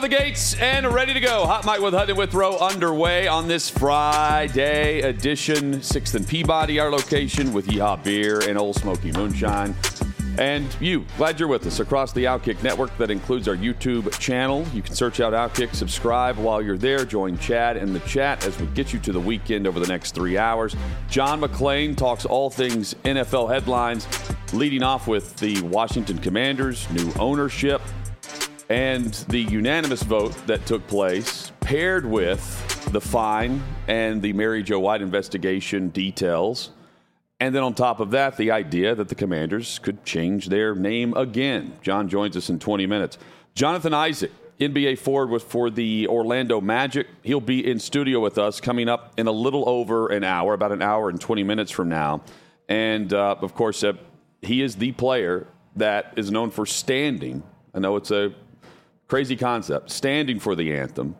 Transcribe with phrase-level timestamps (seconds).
[0.00, 1.44] Of the gates and ready to go.
[1.44, 5.82] Hot Mic with Hutton Withrow underway on this Friday edition.
[5.82, 9.74] Sixth and Peabody, our location with Yeehaw Beer and Old Smoky Moonshine.
[10.38, 14.64] And you, glad you're with us across the Outkick network that includes our YouTube channel.
[14.72, 17.04] You can search out Outkick, subscribe while you're there.
[17.04, 20.14] Join Chad in the chat as we get you to the weekend over the next
[20.14, 20.74] three hours.
[21.10, 24.08] John McClain talks all things NFL headlines,
[24.54, 27.82] leading off with the Washington Commanders, new ownership,
[28.70, 34.78] and the unanimous vote that took place, paired with the fine and the Mary Jo
[34.78, 36.70] White investigation details.
[37.40, 41.14] And then on top of that, the idea that the commanders could change their name
[41.14, 41.78] again.
[41.82, 43.18] John joins us in 20 minutes.
[43.56, 44.30] Jonathan Isaac,
[44.60, 47.08] NBA forward for the Orlando Magic.
[47.22, 50.70] He'll be in studio with us coming up in a little over an hour, about
[50.70, 52.22] an hour and 20 minutes from now.
[52.68, 53.94] And uh, of course, uh,
[54.42, 57.42] he is the player that is known for standing.
[57.74, 58.32] I know it's a
[59.10, 61.16] crazy concept, standing for the anthem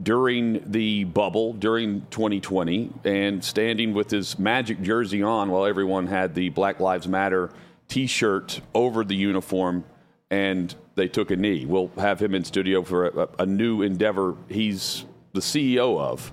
[0.00, 6.36] during the bubble during 2020 and standing with his magic jersey on while everyone had
[6.36, 7.50] the Black Lives Matter
[7.88, 9.84] t shirt over the uniform
[10.30, 11.66] and they took a knee.
[11.66, 16.30] We'll have him in studio for a, a new endeavor he's the CEO of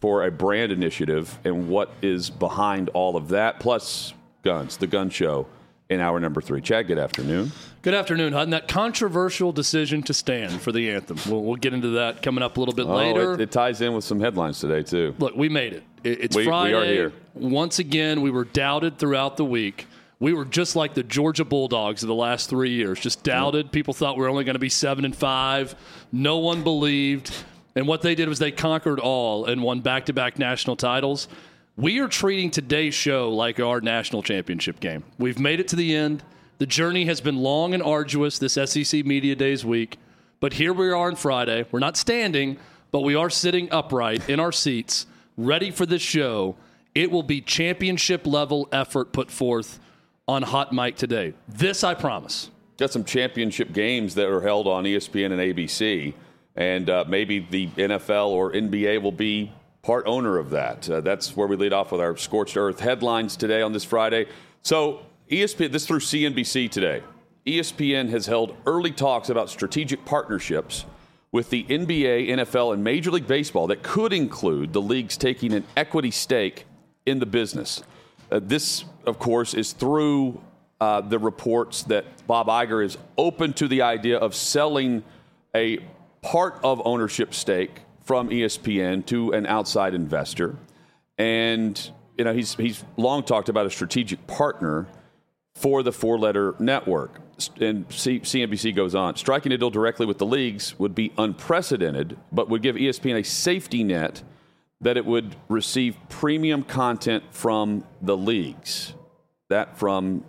[0.00, 5.10] for a brand initiative and what is behind all of that, plus guns, the gun
[5.10, 5.48] show
[5.88, 6.60] in hour number three.
[6.60, 7.52] Chad, good afternoon.
[7.82, 8.50] Good afternoon, Hutton.
[8.50, 11.18] That controversial decision to stand for the anthem.
[11.30, 13.34] We'll, we'll get into that coming up a little bit Oh, later.
[13.34, 15.14] it, it ties in with some headlines today, too.
[15.18, 15.84] Look, we made it.
[16.02, 17.12] It- It's We- we are here.
[17.34, 19.86] Once again, we were doubted throughout the week.
[20.18, 23.70] We were just like the Georgia Bulldogs of the last three years, just doubted.
[23.70, 25.76] People thought we were only going to be seven and five.
[26.10, 27.32] No one believed.
[27.76, 31.28] And what they did was they conquered all and won back to back national titles.
[31.78, 35.04] We are treating today's show like our national championship game.
[35.18, 36.22] We've made it to the end.
[36.56, 39.98] The journey has been long and arduous this SEC Media Days week.
[40.40, 41.66] But here we are on Friday.
[41.70, 42.56] We're not standing,
[42.92, 45.04] but we are sitting upright in our seats,
[45.36, 46.56] ready for this show.
[46.94, 49.78] It will be championship level effort put forth
[50.26, 51.34] on Hot Mic today.
[51.46, 52.50] This I promise.
[52.78, 56.14] Got some championship games that are held on ESPN and ABC,
[56.56, 59.52] and uh, maybe the NFL or NBA will be
[59.86, 60.90] part owner of that.
[60.90, 64.26] Uh, that's where we lead off with our scorched earth headlines today on this Friday.
[64.62, 67.04] So ESPN, this through CNBC today.
[67.46, 70.86] ESPN has held early talks about strategic partnerships
[71.30, 75.62] with the NBA, NFL, and Major League Baseball that could include the leagues taking an
[75.76, 76.66] equity stake
[77.06, 77.84] in the business.
[78.32, 80.40] Uh, this, of course, is through
[80.80, 85.04] uh, the reports that Bob Iger is open to the idea of selling
[85.54, 85.78] a
[86.22, 90.56] part of ownership stake from ESPN to an outside investor.
[91.18, 94.86] And you know, he's he's long talked about a strategic partner
[95.56, 97.20] for the four-letter network.
[97.60, 102.48] And CNBC goes on, striking a deal directly with the leagues would be unprecedented, but
[102.48, 104.22] would give ESPN a safety net
[104.80, 108.94] that it would receive premium content from the leagues.
[109.48, 110.24] That from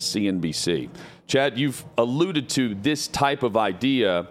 [0.00, 0.88] CNBC.
[1.26, 4.28] Chad, you've alluded to this type of idea.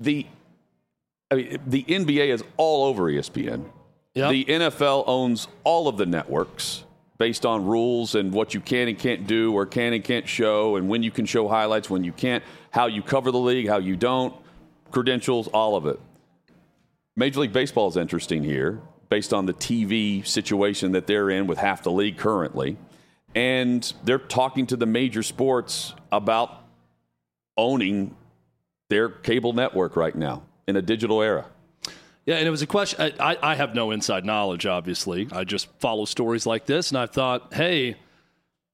[0.00, 0.26] The
[1.32, 3.64] I mean, the NBA is all over ESPN.
[4.14, 4.30] Yep.
[4.30, 6.84] The NFL owns all of the networks
[7.16, 10.76] based on rules and what you can and can't do, or can and can't show,
[10.76, 13.78] and when you can show highlights, when you can't, how you cover the league, how
[13.78, 14.34] you don't,
[14.90, 15.98] credentials, all of it.
[17.16, 21.56] Major League Baseball is interesting here based on the TV situation that they're in with
[21.56, 22.76] half the league currently.
[23.34, 26.64] And they're talking to the major sports about
[27.56, 28.16] owning
[28.90, 31.46] their cable network right now in a digital era.
[32.24, 33.12] Yeah, and it was a question.
[33.18, 35.26] I, I, have no inside knowledge, obviously.
[35.32, 37.96] I just follow stories like this, and I thought, hey,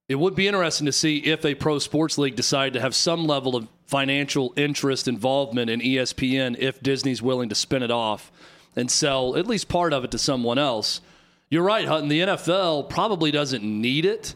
[0.07, 3.27] it would be interesting to see if a pro sports league decided to have some
[3.27, 8.31] level of financial interest involvement in ESPN if Disney's willing to spin it off
[8.77, 11.01] and sell at least part of it to someone else.
[11.51, 12.09] You're right, Hutton.
[12.09, 14.35] The NFL probably doesn't need it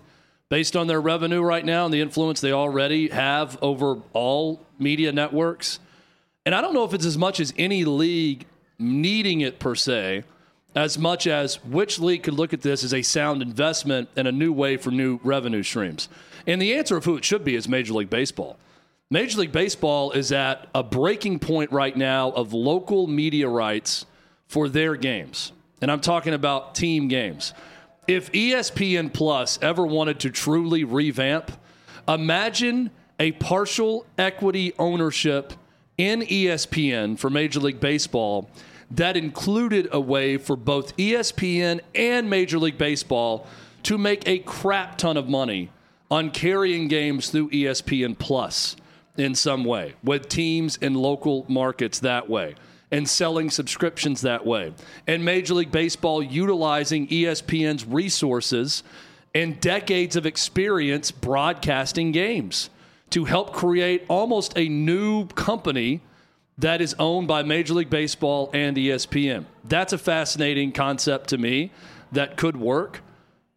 [0.49, 5.13] based on their revenue right now and the influence they already have over all media
[5.13, 5.79] networks.
[6.45, 8.47] And I don't know if it's as much as any league
[8.79, 10.25] needing it per se,
[10.75, 14.33] as much as which league could look at this as a sound investment and a
[14.33, 16.09] new way for new revenue streams.
[16.47, 18.59] And the answer of who it should be is Major League Baseball.
[19.11, 24.07] Major League Baseball is at a breaking point right now of local media rights
[24.49, 25.53] for their games.
[25.81, 27.53] And I'm talking about team games.
[28.09, 31.53] If ESPN Plus ever wanted to truly revamp,
[32.09, 32.91] imagine
[33.21, 35.53] a partial equity ownership
[35.99, 38.49] in ESPN for Major League Baseball
[38.91, 43.47] that included a way for both ESPN and Major League Baseball
[43.85, 45.71] to make a crap ton of money
[46.11, 48.77] on carrying games through ESPN Plus
[49.17, 52.55] in some way with teams in local markets that way
[52.91, 54.75] and selling subscriptions that way.
[55.07, 58.83] And Major League Baseball utilizing ESPN's resources
[59.35, 62.69] and decades of experience broadcasting games
[63.13, 66.01] to help create almost a new company
[66.59, 69.45] that is owned by Major League Baseball and ESPN.
[69.65, 71.73] That's a fascinating concept to me
[72.13, 73.01] that could work.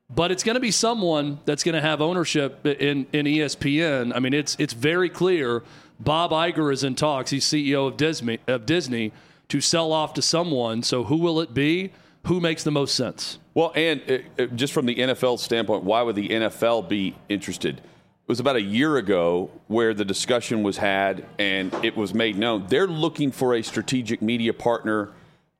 [0.10, 4.12] But it's going to be someone that's going to have ownership in, in ESPN.
[4.16, 5.64] I mean, it's it's very clear.
[6.00, 7.32] Bob Iger is in talks.
[7.32, 9.14] He's CEO of Disney, of Disney
[9.48, 10.84] to sell off to someone.
[10.84, 11.92] So who will it be?
[12.28, 13.40] Who makes the most sense?
[13.54, 17.82] Well, and uh, uh just from the NFL standpoint, why would the NFL be interested?
[18.26, 22.36] It was about a year ago where the discussion was had and it was made
[22.40, 22.66] known.
[22.68, 25.12] They're looking for a strategic media partner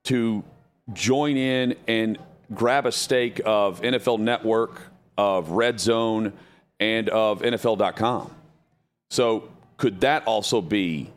[0.06, 0.44] to
[0.92, 2.18] join in and
[2.56, 4.82] grab a stake of NFL Network,
[5.16, 6.34] of Red Zone,
[6.80, 8.34] and of NFL.com.
[9.12, 9.48] So
[9.78, 11.12] could that also be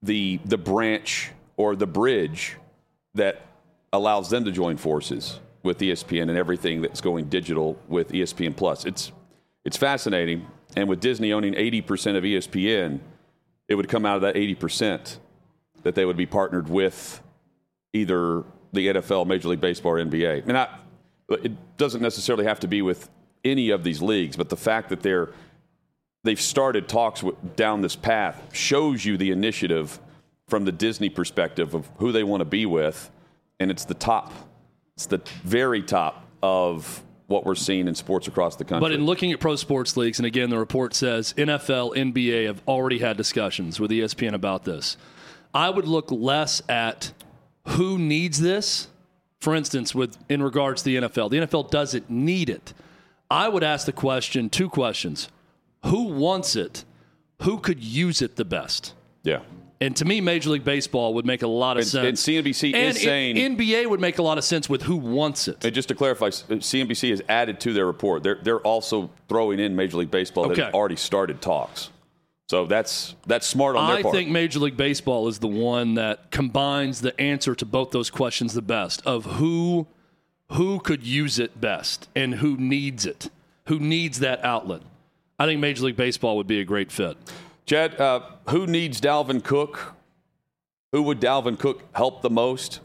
[0.00, 2.56] the the branch or the bridge
[3.14, 3.40] that
[3.92, 8.84] allows them to join forces with ESPN and everything that's going digital with ESPN Plus?
[8.84, 9.10] It's
[9.64, 10.46] it's fascinating,
[10.76, 13.00] and with Disney owning 80% of ESPN,
[13.68, 15.18] it would come out of that 80%
[15.82, 17.22] that they would be partnered with
[17.92, 18.42] either
[18.72, 20.46] the NFL, Major League Baseball, or NBA.
[20.48, 20.68] And I,
[21.28, 23.08] it doesn't necessarily have to be with
[23.44, 25.30] any of these leagues, but the fact that they're
[26.24, 27.22] they've started talks
[27.56, 30.00] down this path shows you the initiative
[30.48, 33.10] from the Disney perspective of who they want to be with,
[33.60, 34.32] and it's the top,
[34.96, 38.88] it's the very top of what we're seeing in sports across the country.
[38.88, 42.62] But in looking at pro sports leagues, and again, the report says NFL, NBA have
[42.68, 44.96] already had discussions with ESPN about this.
[45.54, 47.12] I would look less at
[47.66, 48.88] who needs this
[49.44, 52.72] for instance, with in regards to the NFL, the NFL doesn't need it.
[53.30, 55.28] I would ask the question, two questions:
[55.84, 56.86] Who wants it?
[57.42, 58.94] Who could use it the best?
[59.22, 59.40] Yeah.
[59.84, 62.26] And to me, Major League Baseball would make a lot of and, sense.
[62.26, 65.46] And CNBC and is saying NBA would make a lot of sense with who wants
[65.46, 65.62] it.
[65.62, 68.22] And just to clarify, CNBC uh, has added to their report.
[68.22, 70.54] They're they're also throwing in Major League Baseball okay.
[70.54, 71.90] that have already started talks.
[72.48, 74.14] So that's that's smart on their I part.
[74.14, 78.08] I think Major League Baseball is the one that combines the answer to both those
[78.08, 79.86] questions the best of who
[80.52, 83.30] who could use it best and who needs it,
[83.66, 84.80] who needs that outlet.
[85.38, 87.18] I think Major League Baseball would be a great fit.
[87.66, 88.20] Chad, uh,
[88.50, 89.94] who needs Dalvin Cook?
[90.92, 92.80] Who would Dalvin Cook help the most?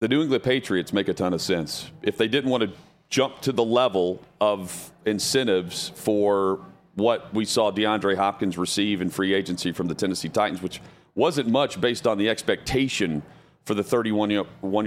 [0.00, 1.90] The New England Patriots make a ton of sense.
[2.02, 2.70] If they didn't want to
[3.10, 6.60] jump to the level of incentives for
[6.94, 10.80] what we saw DeAndre Hopkins receive in free agency from the Tennessee Titans, which
[11.14, 13.22] wasn't much based on the expectation
[13.64, 14.46] for the 31 year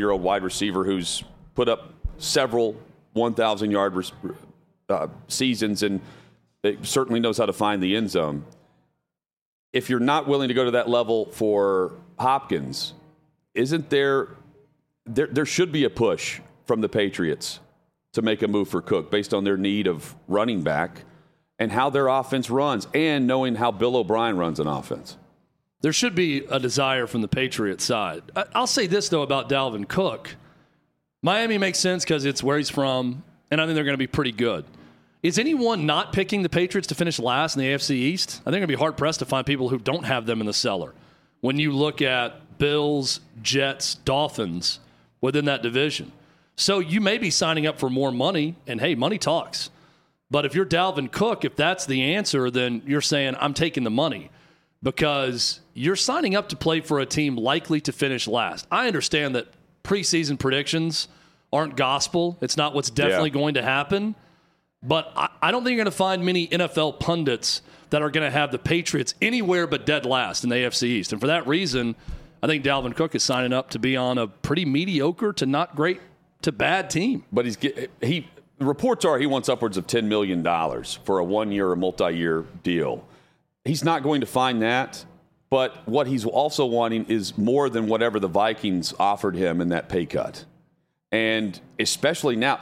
[0.09, 1.23] old wide receiver who's
[1.53, 2.75] put up several
[3.13, 4.05] 1,000 yard
[4.89, 6.01] uh, seasons and
[6.83, 8.45] certainly knows how to find the end zone.
[9.73, 12.94] If you're not willing to go to that level for Hopkins,
[13.53, 14.30] isn't there,
[15.06, 17.59] there, there should be a push from the Patriots
[18.13, 21.03] to make a move for Cook based on their need of running back
[21.57, 25.18] and how their offense runs and knowing how Bill O'Brien runs an offense.
[25.81, 28.23] There should be a desire from the Patriots side.
[28.53, 30.35] I'll say this, though, about Dalvin Cook.
[31.23, 34.07] Miami makes sense because it's where he's from, and I think they're going to be
[34.07, 34.65] pretty good.
[35.23, 38.42] Is anyone not picking the Patriots to finish last in the AFC East?
[38.42, 40.54] I think they're be hard pressed to find people who don't have them in the
[40.54, 40.94] cellar.
[41.42, 44.80] When you look at Bills, Jets, Dolphins
[45.19, 46.11] within that division.
[46.56, 49.69] So you may be signing up for more money, and hey, money talks.
[50.30, 53.90] But if you're Dalvin Cook, if that's the answer, then you're saying, I'm taking the
[53.90, 54.30] money
[54.81, 58.68] because you're signing up to play for a team likely to finish last.
[58.71, 59.47] I understand that
[59.83, 61.07] preseason predictions
[61.54, 63.33] aren't gospel, it's not what's definitely yeah.
[63.33, 64.16] going to happen.
[64.83, 67.61] But I, I don't think you're going to find many NFL pundits
[67.92, 71.11] that are going to have the Patriots anywhere but dead last in the AFC East.
[71.11, 71.95] And for that reason,
[72.42, 75.76] I think Dalvin Cook is signing up to be on a pretty mediocre to not
[75.76, 76.02] great
[76.42, 77.23] to bad team.
[77.31, 77.57] But he's
[78.02, 78.28] he
[78.59, 80.44] reports are he wants upwards of $10 million
[81.04, 83.06] for a one year or multi year deal.
[83.66, 85.06] He's not going to find that,
[85.52, 89.88] but what he's also wanting is more than whatever the Vikings offered him in that
[89.88, 90.45] pay cut.
[91.11, 92.61] And especially now,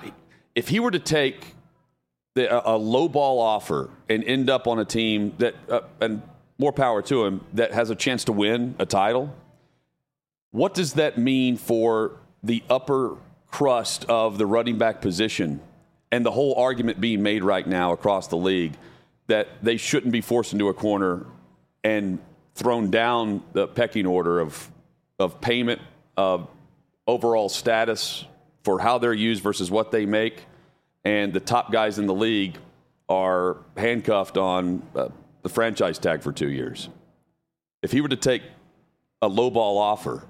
[0.56, 1.56] if he were to take
[2.36, 6.22] the, a, low ball offer and end up on a team that, uh, and
[6.58, 9.34] more power to him, that has a chance to win a title.
[10.52, 13.18] What does that mean for the upper
[13.52, 15.60] crust of the running back position
[16.12, 18.74] and the whole argument being made right now across the league
[19.28, 21.26] that they shouldn't be forced into a corner
[21.84, 22.20] and
[22.56, 24.70] thrown down the pecking order of
[25.20, 25.82] of payment
[26.16, 26.48] of
[27.06, 28.26] overall status
[28.64, 30.46] for how they're used versus what they make
[31.06, 32.58] and the top guys in the league
[33.08, 35.10] are handcuffed on uh,
[35.42, 36.90] the franchise tag for 2 years.
[37.82, 38.44] If he were to take
[39.22, 40.24] a low ball offer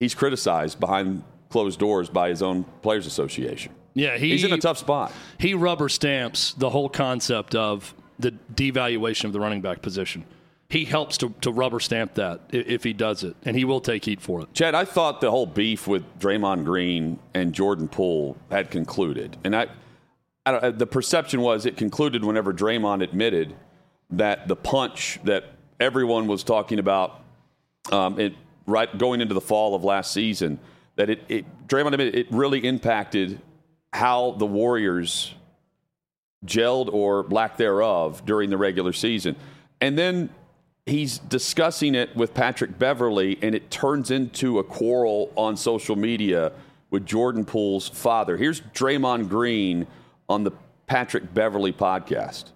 [0.00, 3.72] he's criticized behind closed doors by his own players association.
[3.94, 5.12] Yeah, he, he's in a tough spot.
[5.38, 10.24] he rubber stamps the whole concept of the devaluation of the running back position.
[10.68, 14.04] He helps to, to rubber stamp that if he does it, and he will take
[14.04, 14.52] heat for it.
[14.54, 19.54] Chad, I thought the whole beef with Draymond Green and Jordan Poole had concluded, and
[19.54, 19.66] I,
[20.46, 23.54] I don't, the perception was it concluded whenever Draymond admitted
[24.10, 25.44] that the punch that
[25.80, 27.20] everyone was talking about,
[27.92, 28.34] um, it
[28.66, 30.58] right going into the fall of last season,
[30.96, 33.40] that it, it Draymond admitted it really impacted
[33.92, 35.34] how the Warriors
[36.44, 39.36] gelled or lack thereof during the regular season.
[39.80, 40.30] And then
[40.86, 46.52] he's discussing it with Patrick Beverley, and it turns into a quarrel on social media
[46.90, 48.36] with Jordan Poole's father.
[48.36, 49.86] Here's Draymond Green
[50.28, 50.52] on the
[50.86, 52.46] Patrick Beverley podcast.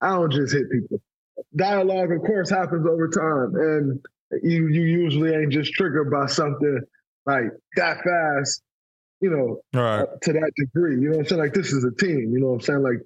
[0.00, 1.00] I don't just hit people.
[1.54, 4.00] Dialogue, of course, happens over time, and
[4.42, 6.80] you you usually ain't just triggered by something
[7.24, 8.62] like that fast,
[9.20, 10.00] you know, All right.
[10.02, 10.94] uh, to that degree.
[10.94, 11.40] You know what I'm saying?
[11.40, 12.32] Like this is a team.
[12.32, 12.82] You know what I'm saying?
[12.82, 12.98] Like,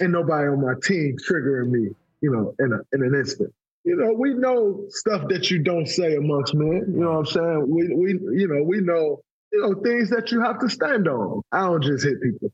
[0.00, 1.90] ain't nobody on my team triggering me.
[2.20, 3.52] You know, in a in an instant.
[3.84, 6.84] You know, we know stuff that you don't say amongst men.
[6.88, 7.66] You know what I'm saying?
[7.68, 9.20] We we you know we know
[9.52, 11.42] you know things that you have to stand on.
[11.52, 12.50] I don't just hit people.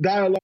[0.00, 0.38] Dialogue.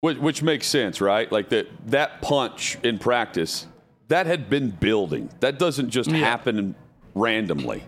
[0.00, 1.30] Which, which makes sense, right?
[1.30, 3.66] Like that that punch in practice,
[4.08, 5.30] that had been building.
[5.40, 6.74] That doesn't just happen
[7.14, 7.84] randomly.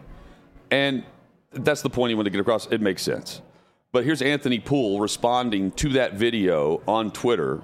[0.70, 1.04] And
[1.52, 2.66] that's the point he wanted to get across.
[2.66, 3.42] It makes sense.
[3.90, 7.62] But here's Anthony Poole responding to that video on Twitter.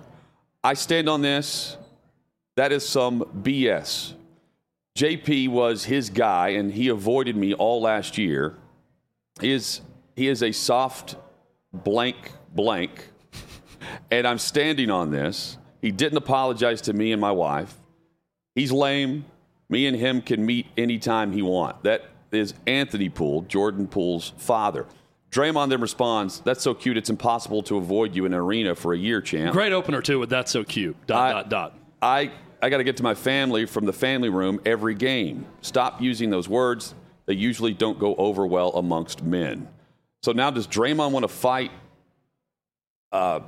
[0.62, 1.76] I stand on this.
[2.56, 4.14] That is some BS.
[4.96, 8.54] JP was his guy, and he avoided me all last year.
[9.40, 9.80] He is,
[10.14, 11.16] he is a soft
[11.72, 13.10] blank blank
[14.10, 15.58] and I'm standing on this.
[15.80, 17.74] He didn't apologize to me and my wife.
[18.54, 19.24] He's lame.
[19.68, 21.82] Me and him can meet anytime he want.
[21.84, 24.86] That is Anthony Poole, Jordan Poole's father.
[25.30, 26.96] Draymond then responds, "That's so cute.
[26.96, 30.20] It's impossible to avoid you in an arena for a year, champ." Great opener too
[30.20, 30.96] with that's so cute.
[31.06, 31.78] Dot I- dot dot.
[32.00, 32.30] I
[32.64, 35.44] I got to get to my family from the family room every game.
[35.60, 36.94] Stop using those words.
[37.26, 39.68] They usually don't go over well amongst men.
[40.22, 41.70] So now does Draymond want to fight
[43.12, 43.40] uh,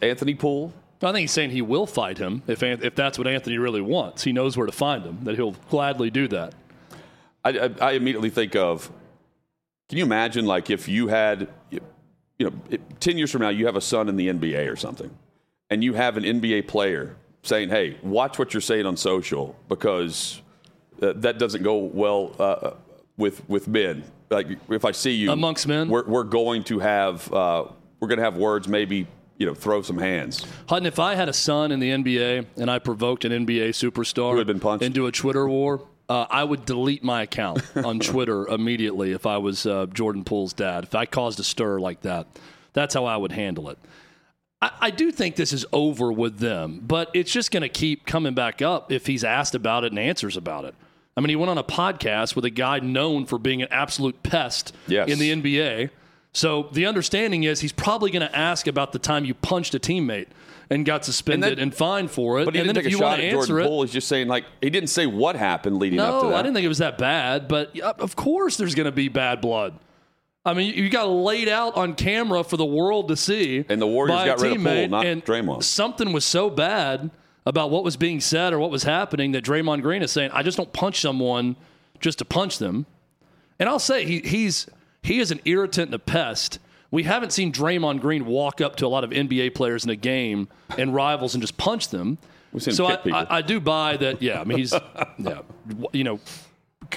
[0.00, 0.72] Anthony Poole?
[1.02, 4.22] I think he's saying he will fight him if if that's what Anthony really wants.
[4.22, 5.24] He knows where to find him.
[5.24, 6.54] That he'll gladly do that.
[7.44, 8.88] I, I, I immediately think of
[9.88, 11.80] can you imagine like if you had you
[12.38, 15.10] know 10 years from now you have a son in the nba or something
[15.70, 20.42] and you have an nba player saying hey watch what you're saying on social because
[21.02, 22.72] uh, that doesn't go well uh,
[23.16, 25.88] with with men like if i see you Amongst men?
[25.88, 27.64] we're, we're going to have uh,
[28.00, 29.06] we're going to have words maybe
[29.38, 32.70] you know throw some hands Hutton, if I had a son in the NBA and
[32.70, 34.82] I provoked an NBA superstar Who had been punched?
[34.84, 39.36] into a Twitter war, uh, I would delete my account on Twitter immediately if I
[39.38, 40.84] was uh, Jordan Poole's dad.
[40.84, 42.26] If I caused a stir like that,
[42.72, 43.78] that's how I would handle it.
[44.62, 48.06] I, I do think this is over with them, but it's just going to keep
[48.06, 50.74] coming back up if he's asked about it and answers about it.
[51.16, 54.22] I mean, he went on a podcast with a guy known for being an absolute
[54.22, 55.08] pest Yes.
[55.10, 55.90] in the NBA.
[56.32, 59.78] So the understanding is he's probably going to ask about the time you punched a
[59.78, 60.26] teammate
[60.68, 62.44] and got suspended and, And fined for it.
[62.44, 63.64] but he and didn't then take if a you want shot to at answer jordan
[63.64, 66.30] it, poole he's just saying like he didn't say what happened leading up to no,
[66.30, 67.46] that I didn't think it was that bad.
[67.48, 69.78] But of course, there's going to be bad blood.
[70.46, 73.64] I mean, you got laid out on camera for the world to see.
[73.68, 75.64] And the Warriors got rid of Poole, not and Draymond.
[75.64, 77.10] Something was so bad
[77.44, 80.44] about what was being said or what was happening that Draymond Green is saying, "I
[80.44, 81.56] just don't punch someone
[81.98, 82.86] just to punch them."
[83.58, 84.68] And I'll say he, he's
[85.02, 86.60] he is an irritant and a pest.
[86.92, 89.96] We haven't seen Draymond Green walk up to a lot of NBA players in a
[89.96, 90.48] game
[90.78, 92.18] and rivals and just punch them.
[92.52, 93.00] We've seen him so I.
[93.10, 94.22] I, I do buy that.
[94.22, 94.72] Yeah, I mean he's
[95.18, 95.40] yeah,
[95.92, 96.20] you know,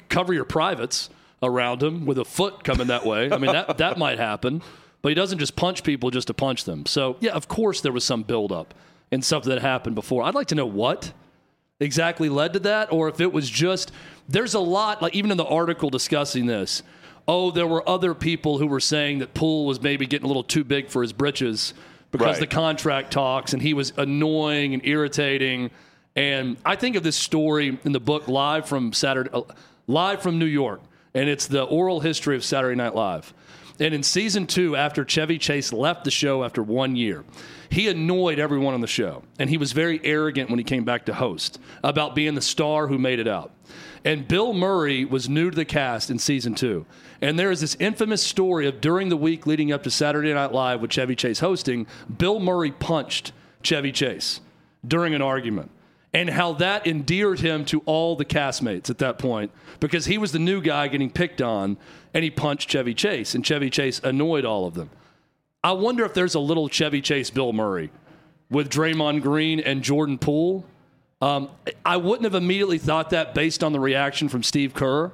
[0.08, 1.10] cover your privates
[1.41, 3.31] around him with a foot coming that way.
[3.31, 4.62] I mean that that might happen,
[5.01, 6.86] but he doesn't just punch people just to punch them.
[6.86, 8.74] So yeah, of course there was some buildup
[9.12, 10.24] and something that happened before.
[10.24, 11.13] I'd like to know what
[11.79, 13.91] exactly led to that, or if it was just
[14.27, 16.84] there's a lot like even in the article discussing this.
[17.27, 20.43] Oh, there were other people who were saying that Poole was maybe getting a little
[20.43, 21.75] too big for his britches
[22.12, 22.39] because Right.
[22.39, 25.69] the contract talks and he was annoying and irritating
[26.15, 29.43] And I think of this story in the book live from Saturday, uh,
[29.86, 30.81] live from New York,
[31.13, 33.33] and it's the oral history of Saturday Night Live.
[33.79, 37.23] And in season two, after Chevy Chase left the show after one year,
[37.69, 39.23] he annoyed everyone on the show.
[39.37, 42.87] And he was very arrogant when he came back to host about being the star
[42.87, 43.51] who made it out.
[44.03, 46.85] And Bill Murray was new to the cast in season two.
[47.21, 50.51] And there is this infamous story of during the week leading up to Saturday Night
[50.51, 51.87] Live with Chevy Chase hosting,
[52.17, 54.41] Bill Murray punched Chevy Chase
[54.85, 55.71] during an argument
[56.13, 60.31] and how that endeared him to all the castmates at that point because he was
[60.31, 61.77] the new guy getting picked on
[62.13, 64.89] and he punched Chevy Chase and Chevy Chase annoyed all of them.
[65.63, 67.91] I wonder if there's a little Chevy Chase Bill Murray
[68.49, 70.65] with Draymond Green and Jordan Poole.
[71.21, 71.49] Um,
[71.85, 75.11] I wouldn't have immediately thought that based on the reaction from Steve Kerr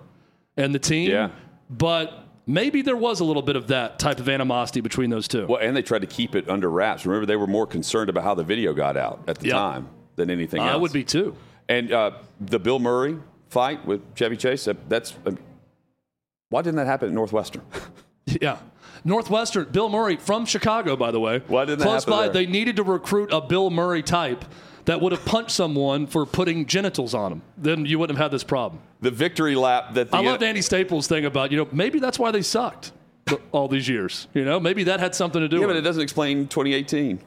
[0.56, 1.10] and the team.
[1.10, 1.32] Yeah.
[1.70, 2.14] But
[2.46, 5.48] maybe there was a little bit of that type of animosity between those two.
[5.48, 7.06] Well, and they tried to keep it under wraps.
[7.08, 9.56] Remember, they were more concerned about how the video got out at the Yep.
[9.56, 10.72] time than anything else.
[10.72, 11.36] I would be too.
[11.68, 13.18] And uh, the Bill Murray
[13.50, 15.14] fight with Chevy Chase, that's.
[15.26, 15.32] Uh,
[16.50, 17.62] why didn't that happen at Northwestern?
[18.42, 18.58] Yeah.
[19.04, 21.44] Northwestern, Bill Murray from Chicago, by the way.
[21.48, 22.34] Why didn't that Close happen by, there?
[22.34, 24.44] they needed to recruit a Bill Murray type
[24.86, 27.42] that would have punched someone for putting genitals on him.
[27.56, 28.82] Then you wouldn't have had this problem.
[29.02, 32.18] the victory lap that the I loved Andy Staples' thing about, you know, maybe that's
[32.18, 32.94] why they sucked
[33.52, 34.28] all these years.
[34.34, 35.62] You know, maybe that had something to do with.
[35.62, 35.84] Yeah, with but it it.
[35.84, 37.20] doesn't explain 2018.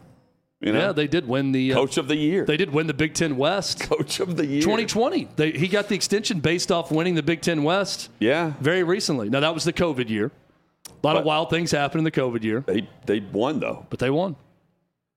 [0.61, 0.79] You know?
[0.87, 2.45] Yeah, they did win the uh, Coach of the year.
[2.45, 3.81] They did win the Big Ten West.
[3.81, 4.61] Coach of the year.
[4.61, 5.29] 2020.
[5.37, 8.55] They, he got the extension based off winning the Big Ten West Yeah.
[8.61, 9.29] very recently.
[9.29, 10.33] Now that was the COVID year.
[10.89, 13.87] A lot of wild things happened in the COVID year, They, they won, though.
[13.89, 14.35] but they won.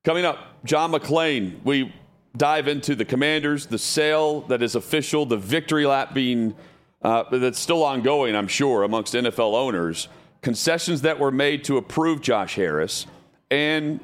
[0.03, 1.63] Coming up, John McClain.
[1.63, 1.91] We
[2.37, 6.53] dive into the Commanders, the sale that is official, the victory lap being
[7.01, 10.07] uh, that's still ongoing, I'm sure, amongst NFL owners,
[10.43, 13.07] concessions that were made to approve Josh Harris,
[13.49, 13.99] and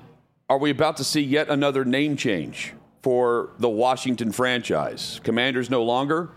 [0.49, 5.19] are we about to see yet another name change for the Washington franchise?
[5.23, 6.29] Commanders no longer.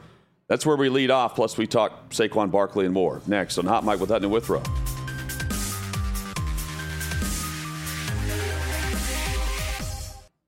[0.49, 1.37] That's where we lead off.
[1.37, 4.63] Plus, we talk Saquon Barkley and more next on Hot Mic with Hutton and Withrow.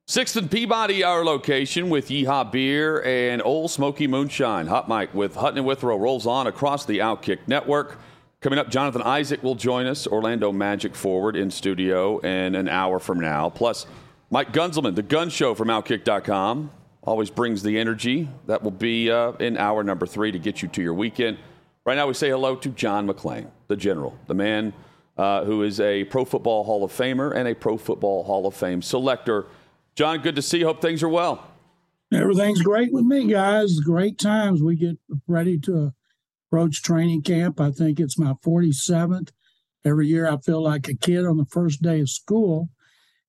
[0.09, 4.66] Sixth and Peabody, our location with Yeehaw Beer and Old Smoky Moonshine.
[4.66, 7.98] Hot Mic with Hutton and Withrow rolls on across the Outkick Network.
[8.42, 12.98] Coming up, Jonathan Isaac will join us, Orlando Magic forward in studio in an hour
[12.98, 13.48] from now.
[13.48, 13.87] Plus,
[14.31, 16.72] Mike Gunzelman, the gun show from Outkick.com,
[17.05, 18.28] always brings the energy.
[18.48, 21.38] That will be uh, in hour number three to get you to your weekend.
[21.85, 24.72] Right now, we say hello to John McClain, the general, the man
[25.16, 28.55] uh, who is a Pro Football Hall of Famer and a Pro Football Hall of
[28.57, 29.46] Fame selector.
[29.94, 30.66] John, good to see you.
[30.66, 31.46] Hope things are well.
[32.12, 33.78] Everything's great with me, guys.
[33.78, 34.61] Great times.
[34.64, 35.94] We get ready to
[36.53, 37.59] approach training camp.
[37.61, 39.31] I think it's my 47th.
[39.87, 42.69] Every year I feel like a kid on the first day of school.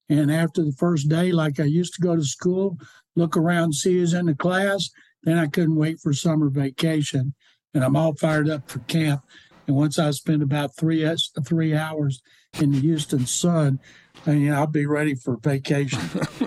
[0.10, 2.78] And after the first day, like I used to go to school,
[3.16, 4.90] look around, see who's in the class,
[5.24, 7.34] then I couldn't wait for summer vacation.
[7.74, 9.24] And I'm all fired up for camp.
[9.68, 11.10] And once I spend about three
[11.46, 12.22] three hours
[12.60, 13.80] in the Houston sun,
[14.26, 16.02] and I'll be ready for vacation.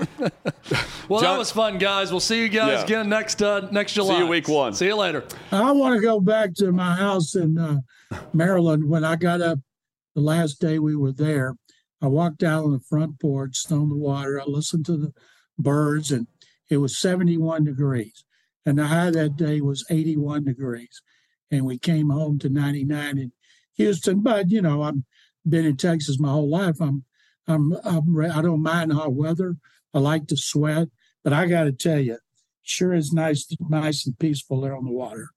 [1.08, 2.10] Well, John- that was fun, guys.
[2.10, 2.84] We'll see you guys Yeah.
[2.84, 4.18] again next uh, next July.
[4.18, 4.74] you week one.
[4.74, 5.24] See you later.
[5.52, 7.80] I want to go back to my house in uh,
[8.32, 8.88] Maryland.
[8.88, 9.58] When I got up
[10.14, 11.54] the last day we were there,
[12.02, 14.40] I walked out on the front porch, stoned the water.
[14.40, 15.12] I listened to the
[15.58, 16.26] birds, and
[16.70, 18.24] it was 71 degrees.
[18.64, 21.00] And the high that day was 81 degrees.
[21.52, 23.32] And we came home to 99 in
[23.76, 24.22] Houston.
[24.22, 24.96] But, you know, I've
[25.48, 26.80] been in Texas my whole life.
[26.80, 27.04] I'm,
[27.46, 29.56] I'm, I'm re- I don't mind hot weather.
[29.94, 30.88] I like to sweat.
[31.26, 32.18] But I got to tell you,
[32.62, 35.30] sure is nice, nice and peaceful there on the water.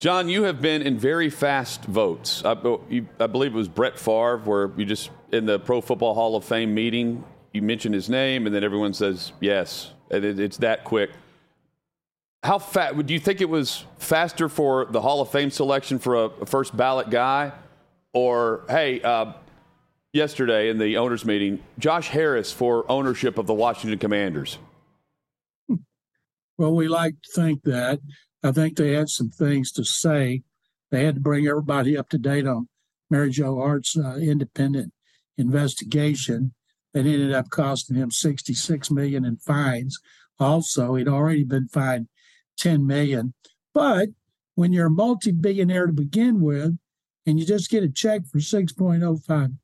[0.00, 2.44] John, you have been in very fast votes.
[2.44, 2.56] I,
[2.88, 6.34] you, I believe it was Brett Favre, where you just, in the Pro Football Hall
[6.34, 9.92] of Fame meeting, you mention his name, and then everyone says yes.
[10.10, 11.12] And it, it's that quick.
[12.42, 16.16] How fast would you think it was faster for the Hall of Fame selection for
[16.16, 17.52] a, a first ballot guy,
[18.12, 19.34] or hey, uh,
[20.12, 24.58] yesterday in the owners' meeting, Josh Harris for ownership of the Washington Commanders?
[26.60, 28.00] Well, we like to think that.
[28.42, 30.42] I think they had some things to say.
[30.90, 32.68] They had to bring everybody up to date on
[33.08, 34.92] Mary Jo Hart's uh, independent
[35.38, 36.52] investigation
[36.92, 39.98] that ended up costing him 66 million in fines.
[40.38, 42.08] Also, he'd already been fined
[42.58, 43.32] 10 million.
[43.72, 44.10] But
[44.54, 46.76] when you're a multi-billionaire to begin with,
[47.24, 49.54] and you just get a check for 6.05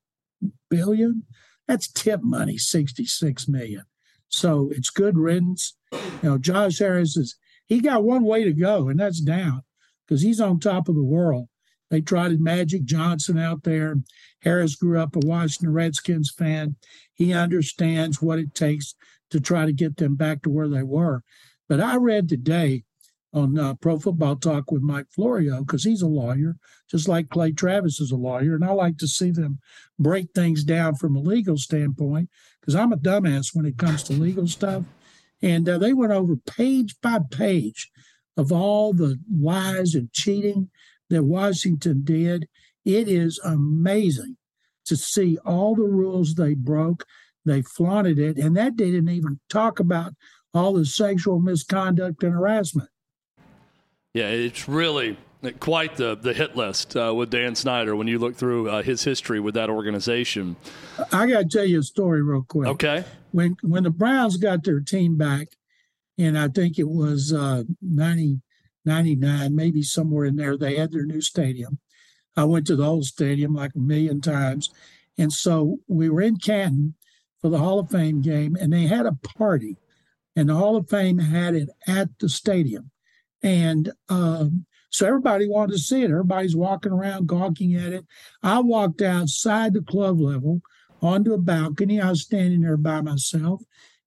[0.70, 1.24] billion,
[1.68, 3.82] that's tip money, 66 million.
[4.28, 5.75] So it's good riddance.
[6.22, 9.62] You know, Josh Harris is he got one way to go, and that's down
[10.06, 11.48] because he's on top of the world.
[11.90, 13.96] They trotted Magic Johnson out there.
[14.42, 16.76] Harris grew up a Washington Redskins fan.
[17.14, 18.94] He understands what it takes
[19.30, 21.22] to try to get them back to where they were.
[21.68, 22.84] But I read today
[23.32, 26.56] on uh, Pro Football Talk with Mike Florio because he's a lawyer,
[26.90, 29.58] just like Clay Travis is a lawyer, and I like to see them
[29.98, 32.30] break things down from a legal standpoint
[32.60, 34.84] because I'm a dumbass when it comes to legal stuff.
[35.46, 37.88] And uh, they went over page by page
[38.36, 40.70] of all the lies and cheating
[41.08, 42.48] that Washington did.
[42.84, 44.38] It is amazing
[44.86, 47.06] to see all the rules they broke.
[47.44, 50.14] They flaunted it, and that didn't even talk about
[50.52, 52.88] all the sexual misconduct and harassment.
[54.14, 55.16] Yeah, it's really
[55.52, 59.04] quite the, the hit list uh, with Dan Snyder when you look through uh, his
[59.04, 60.56] history with that organization.
[61.12, 62.68] I got to tell you a story real quick.
[62.68, 63.04] Okay.
[63.32, 65.48] When when the Browns got their team back,
[66.18, 68.40] and I think it was uh, 90,
[68.84, 71.78] 99, maybe somewhere in there, they had their new stadium.
[72.36, 74.70] I went to the old stadium like a million times.
[75.18, 76.94] And so we were in Canton
[77.40, 79.76] for the Hall of Fame game, and they had a party,
[80.34, 82.90] and the Hall of Fame had it at the stadium.
[83.42, 86.10] And um, so everybody wanted to see it.
[86.10, 88.06] Everybody's walking around gawking at it.
[88.42, 90.62] I walked outside the club level
[91.02, 92.00] onto a balcony.
[92.00, 93.62] I was standing there by myself,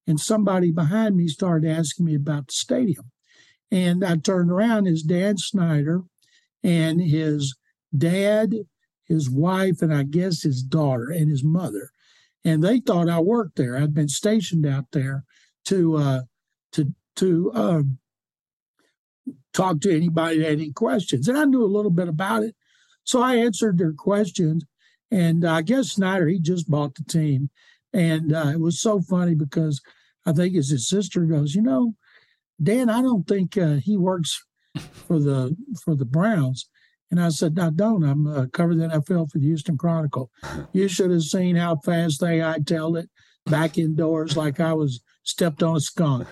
[0.08, 3.12] and somebody behind me started asking me about the stadium.
[3.70, 6.02] And I turned around, his Dan Snyder
[6.64, 7.56] and his
[7.96, 8.52] dad,
[9.04, 11.90] his wife, and I guess his daughter and his mother.
[12.44, 13.76] And they thought I worked there.
[13.76, 15.24] I'd been stationed out there
[15.66, 16.20] to uh,
[16.72, 17.98] to to um,
[19.52, 21.28] talk to anybody that had any questions.
[21.28, 22.54] And I knew a little bit about it.
[23.04, 24.64] So I answered their questions.
[25.10, 27.50] And I guess Snyder, he just bought the team.
[27.92, 29.80] And uh, it was so funny because
[30.24, 31.94] I think as his sister goes, you know,
[32.62, 34.44] Dan, I don't think uh, he works
[35.06, 36.68] for the for the Browns.
[37.10, 38.04] And I said, I don't.
[38.04, 40.30] I'm uh, covered the NFL for the Houston Chronicle.
[40.72, 43.10] You should have seen how fast they I hightailed it
[43.46, 46.26] back indoors like I was stepped on a skunk.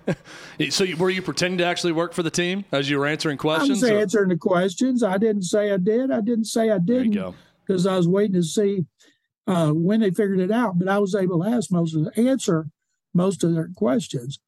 [0.70, 3.82] so, were you pretending to actually work for the team as you were answering questions?
[3.82, 4.00] I was or?
[4.00, 5.02] answering the questions.
[5.02, 6.10] I didn't say I did.
[6.10, 7.34] I didn't say I didn't
[7.66, 8.84] because I was waiting to see
[9.46, 10.78] uh, when they figured it out.
[10.78, 12.68] But I was able to ask most of the answer
[13.14, 14.38] most of their questions.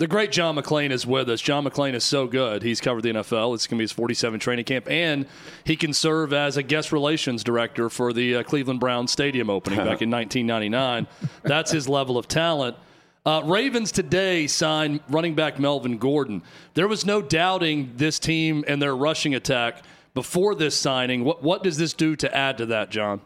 [0.00, 1.42] The great John McClain is with us.
[1.42, 2.62] John McClain is so good.
[2.62, 3.54] He's covered the NFL.
[3.54, 5.26] It's going to be his 47 training camp, and
[5.64, 9.76] he can serve as a guest relations director for the uh, Cleveland Browns stadium opening
[9.76, 11.06] back in 1999.
[11.42, 12.78] That's his level of talent.
[13.26, 16.42] Uh, Ravens today signed running back Melvin Gordon.
[16.72, 19.84] There was no doubting this team and their rushing attack
[20.14, 21.24] before this signing.
[21.24, 23.20] What what does this do to add to that, John?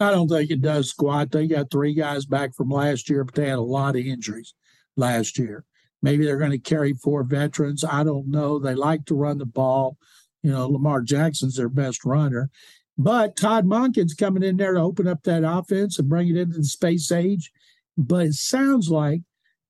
[0.00, 1.30] I don't think it does squat.
[1.30, 4.54] They got three guys back from last year, but they had a lot of injuries
[4.96, 5.66] last year.
[6.02, 7.84] Maybe they're going to carry four veterans.
[7.84, 8.58] I don't know.
[8.58, 9.98] They like to run the ball.
[10.42, 12.50] You know, Lamar Jackson's their best runner.
[12.96, 16.58] But Todd Monken's coming in there to open up that offense and bring it into
[16.58, 17.50] the space age.
[17.96, 19.22] But it sounds like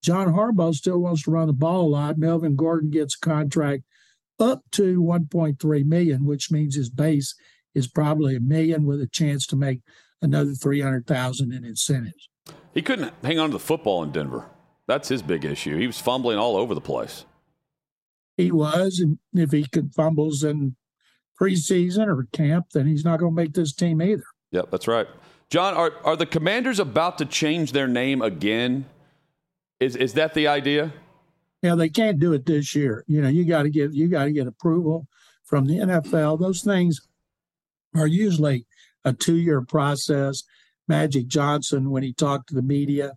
[0.02, 2.18] John Harbaugh still wants to run the ball a lot.
[2.18, 3.84] Melvin Gordon gets a contract
[4.38, 7.34] up to 1.3 million, which means his base
[7.74, 9.80] is probably a million with a chance to make
[10.22, 12.28] another 300,000 in incentives.
[12.74, 14.46] He couldn't hang on to the football in Denver.
[14.90, 15.78] That's his big issue.
[15.78, 17.24] He was fumbling all over the place.
[18.36, 20.74] He was, and if he could fumbles in
[21.40, 24.24] preseason or camp, then he's not going to make this team either.
[24.50, 25.06] Yep, that's right.
[25.48, 28.84] John, are are the Commanders about to change their name again?
[29.78, 30.92] Is is that the idea?
[31.62, 33.04] Yeah, they can't do it this year.
[33.06, 35.06] You know, you got to get you got to get approval
[35.44, 36.40] from the NFL.
[36.40, 37.00] Those things
[37.94, 38.66] are usually
[39.04, 40.42] a two year process.
[40.88, 43.12] Magic Johnson, when he talked to the media,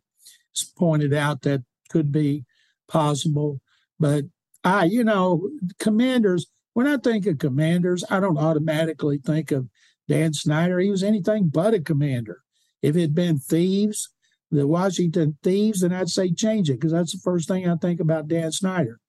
[0.77, 2.45] pointed out that could be
[2.87, 3.61] possible.
[3.99, 4.25] But
[4.63, 9.67] I, you know, commanders, when I think of commanders, I don't automatically think of
[10.07, 10.79] Dan Snyder.
[10.79, 12.41] He was anything but a commander.
[12.81, 14.09] If it had been thieves,
[14.51, 17.99] the Washington thieves, then I'd say change it because that's the first thing I think
[17.99, 18.99] about Dan Snyder.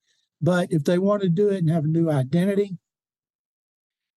[0.40, 2.76] But if they want to do it and have a new identity,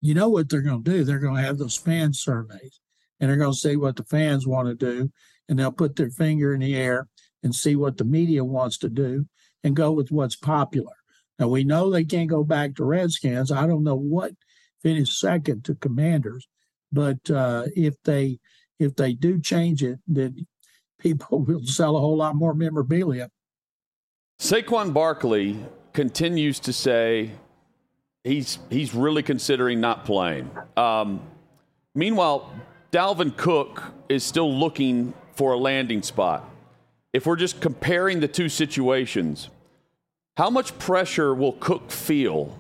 [0.02, 1.04] you know what they're going to do.
[1.04, 2.80] They're going to have those fan surveys
[3.20, 5.12] and they're going to see what the fans want to do
[5.50, 7.08] and they'll put their finger in the air
[7.48, 9.26] and see what the media wants to do
[9.64, 10.92] and go with what's popular.
[11.40, 13.54] Now we know they can't go back to Redskins.
[13.54, 14.34] I don't know what
[14.84, 16.46] finished second to Commanders,
[16.92, 18.40] but uh, if they
[18.80, 20.46] if they do change it, then
[21.00, 23.30] people will sell a whole lot more memorabilia.
[24.42, 25.58] Saquon Barkley
[25.94, 27.32] continues to say
[28.26, 30.52] he's he's really considering not playing.
[30.76, 31.22] Um,
[31.96, 32.54] meanwhile,
[32.92, 36.44] Dalvin Cook is still looking for a landing spot.
[37.13, 39.50] If we're just comparing the two situations,
[40.36, 42.58] how much pressure will Cook feel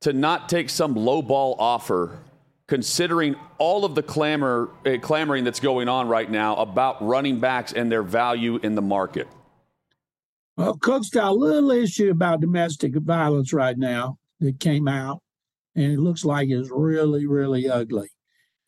[0.00, 2.18] to not take some low ball offer,
[2.66, 7.72] considering all of the clamor, uh, clamoring that's going on right now about running backs
[7.72, 9.28] and their value in the market?
[10.56, 15.22] Well, Cook's got a little issue about domestic violence right now that came out,
[15.74, 18.08] and it looks like it's really, really ugly.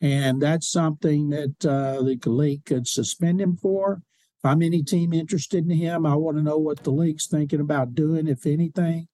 [0.01, 4.01] And that's something that uh, the league could suspend him for.
[4.45, 7.95] I'm any team interested in him, I want to know what the league's thinking about
[7.95, 9.07] doing, if anything.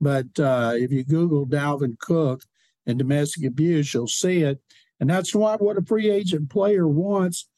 [0.00, 2.42] But uh, if you Google Dalvin Cook
[2.86, 4.60] and domestic abuse, you'll see it.
[5.00, 7.48] And that's not what a free agent player wants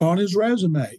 [0.00, 0.98] on his resume.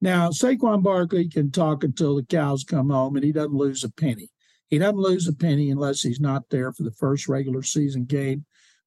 [0.00, 3.90] Now, Saquon Barkley can talk until the cows come home and he doesn't lose a
[3.90, 4.30] penny.
[4.68, 8.44] He doesn't lose a penny unless he's not there for the first regular season game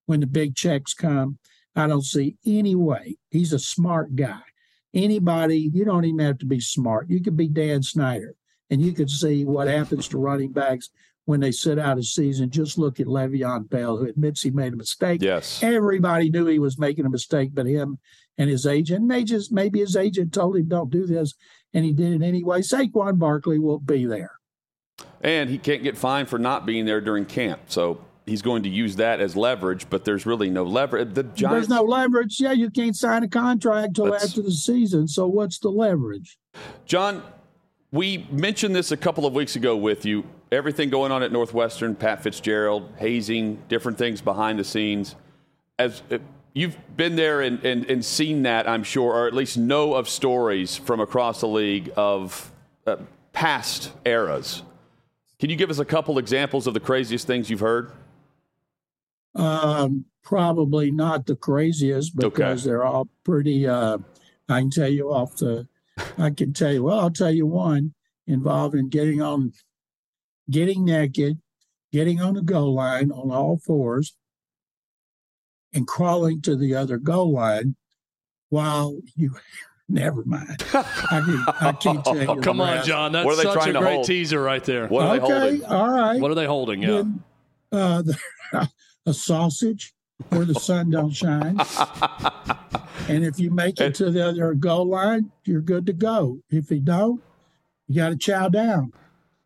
[0.07, 1.37] when the big checks come.
[1.75, 3.17] I don't see any way.
[3.29, 4.41] He's a smart guy.
[4.95, 7.09] Anybody, you don't even have to be smart.
[7.09, 8.33] You could be Dan Snyder
[8.69, 10.89] and you could see what happens to running backs
[11.25, 12.49] when they sit out a season.
[12.49, 15.21] Just look at Le'Veon Bell, who admits he made a mistake.
[15.21, 15.61] Yes.
[15.61, 17.99] Everybody knew he was making a mistake, but him
[18.37, 19.05] and his agent.
[19.05, 21.33] May just maybe his agent told him don't do this,
[21.73, 22.61] and he did it anyway.
[22.61, 24.31] Saquon Barkley will be there.
[25.21, 27.61] And he can't get fined for not being there during camp.
[27.67, 31.13] So he's going to use that as leverage, but there's really no leverage.
[31.13, 32.39] The Giants, There's no leverage.
[32.39, 35.07] Yeah, you can't sign a contract till after the season.
[35.07, 36.37] So what's the leverage?
[36.85, 37.23] John,
[37.91, 40.25] we mentioned this a couple of weeks ago with you.
[40.51, 45.15] Everything going on at Northwestern, Pat Fitzgerald, hazing, different things behind the scenes.
[45.77, 46.19] As uh,
[46.53, 50.07] you've been there and, and, and seen that, I'm sure, or at least know of
[50.07, 52.51] stories from across the league of
[52.87, 52.97] uh,
[53.33, 54.63] past eras.
[55.39, 57.91] Can you give us a couple examples of the craziest things you've heard?
[59.35, 63.67] Um, probably not the craziest because they're all pretty.
[63.67, 63.99] Uh,
[64.49, 65.67] I can tell you off the.
[66.17, 66.83] I can tell you.
[66.83, 67.93] Well, I'll tell you one
[68.27, 69.53] involving getting on,
[70.49, 71.39] getting naked,
[71.91, 74.15] getting on the goal line on all fours,
[75.73, 77.75] and crawling to the other goal line
[78.49, 79.35] while you.
[79.87, 80.63] Never mind.
[80.73, 82.25] I can, I can't tell you.
[82.27, 82.87] Oh, come the on, rest.
[82.87, 83.13] John.
[83.13, 84.07] What are That's they such trying a to great hold?
[84.07, 84.87] teaser right there.
[84.87, 85.65] What are they okay, holding?
[85.65, 86.19] all right.
[86.19, 86.81] What are they holding?
[86.81, 86.87] Yeah.
[86.89, 87.23] Then,
[87.71, 88.17] uh, the,
[89.05, 89.93] a sausage
[90.29, 91.59] where the sun don't shine.
[93.09, 96.39] and if you make it to the other goal line, you're good to go.
[96.49, 97.21] If you don't,
[97.87, 98.93] you got to chow down.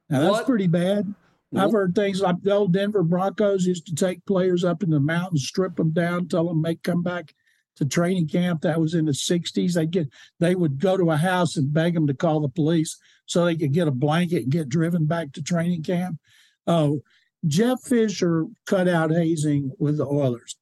[0.09, 0.45] Now that's What?
[0.45, 1.13] pretty bad.
[1.55, 4.99] I've heard things like the old Denver Broncos used to take players up in the
[4.99, 7.33] mountains, strip them down, tell them make come back
[7.77, 8.61] to training camp.
[8.61, 9.73] That was in the '60s.
[9.73, 12.97] They get they would go to a house and beg them to call the police
[13.25, 16.19] so they could get a blanket and get driven back to training camp.
[16.67, 17.01] Oh,
[17.47, 20.57] Jeff Fisher cut out hazing with the Oilers.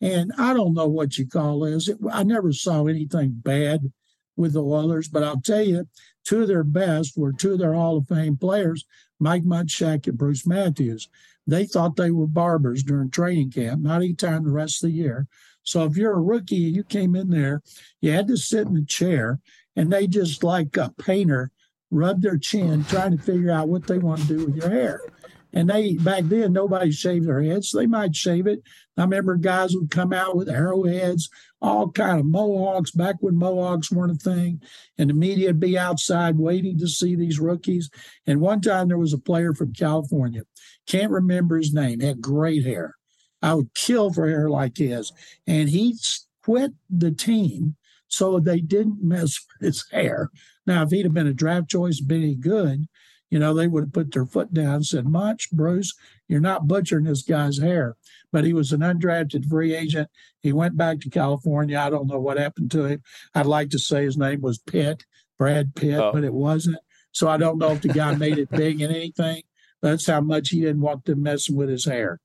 [0.00, 1.88] And I don't know what you call this.
[1.88, 3.92] It, I never saw anything bad
[4.36, 5.86] with the Oilers, but I'll tell you,
[6.24, 8.86] two of their best were two of their Hall of Fame players,
[9.18, 11.08] Mike Munchak and Bruce Matthews.
[11.46, 14.96] They thought they were barbers during training camp, not any time the rest of the
[14.96, 15.26] year.
[15.62, 17.62] So if you're a rookie and you came in there,
[18.00, 19.40] you had to sit in a chair,
[19.76, 21.50] and they just like a painter
[21.90, 25.02] rub their chin trying to figure out what they want to do with your hair.
[25.52, 27.70] And they back then nobody shaved their heads.
[27.70, 28.62] So they might shave it.
[28.96, 31.30] I remember guys would come out with arrowheads,
[31.62, 34.60] all kind of mohawks back when mohawks weren't a thing,
[34.98, 37.88] and the media would be outside waiting to see these rookies.
[38.26, 40.42] And one time there was a player from California,
[40.86, 42.96] can't remember his name, had great hair.
[43.42, 45.12] I would kill for hair like his,
[45.46, 45.96] and he
[46.42, 47.76] quit the team
[48.08, 50.30] so they didn't mess with his hair.
[50.66, 52.86] Now, if he'd have been a draft choice, been any good,
[53.30, 55.94] you know, they would have put their foot down and said, Munch, Bruce,
[56.28, 57.96] you're not butchering this guy's hair.
[58.32, 60.08] But he was an undrafted free agent.
[60.40, 61.78] He went back to California.
[61.78, 63.02] I don't know what happened to him.
[63.34, 65.04] I'd like to say his name was Pitt,
[65.38, 66.12] Brad Pitt, Oh.
[66.12, 66.78] but it wasn't.
[67.12, 69.42] So I don't know if the guy made it big in anything.
[69.82, 72.20] That's how much he didn't want them messing with his hair.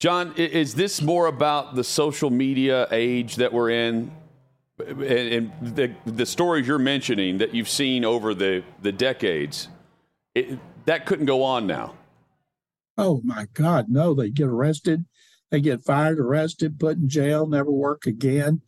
[0.00, 4.12] John, is this more about the social media age that we're in?
[4.86, 9.68] And, and the, the stories you're mentioning that you've seen over the, the decades,
[10.34, 11.94] it, that couldn't go on now.
[12.96, 15.04] Oh my God, no, they get arrested,
[15.50, 18.62] they get fired, arrested, put in jail, never work again.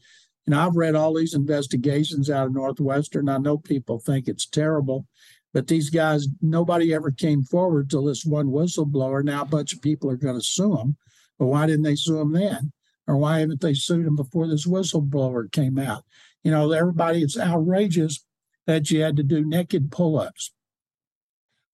[0.48, 3.29] Know, I've read all these investigations out of Northwestern.
[3.29, 5.07] I know people think it's terrible,
[5.52, 9.24] but these guys, nobody ever came forward till this one whistleblower.
[9.24, 10.96] Now a bunch of people are going to sue them.
[11.38, 12.72] But why didn't they sue him then?
[13.09, 16.05] Or why haven't they sued him before this whistleblower came out?
[16.42, 18.24] You know, everybody, it's outrageous
[18.66, 20.52] that you had to do naked pull ups.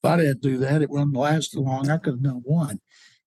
[0.04, 1.90] I didn't do that, it wouldn't last long.
[1.90, 2.80] I could have done one.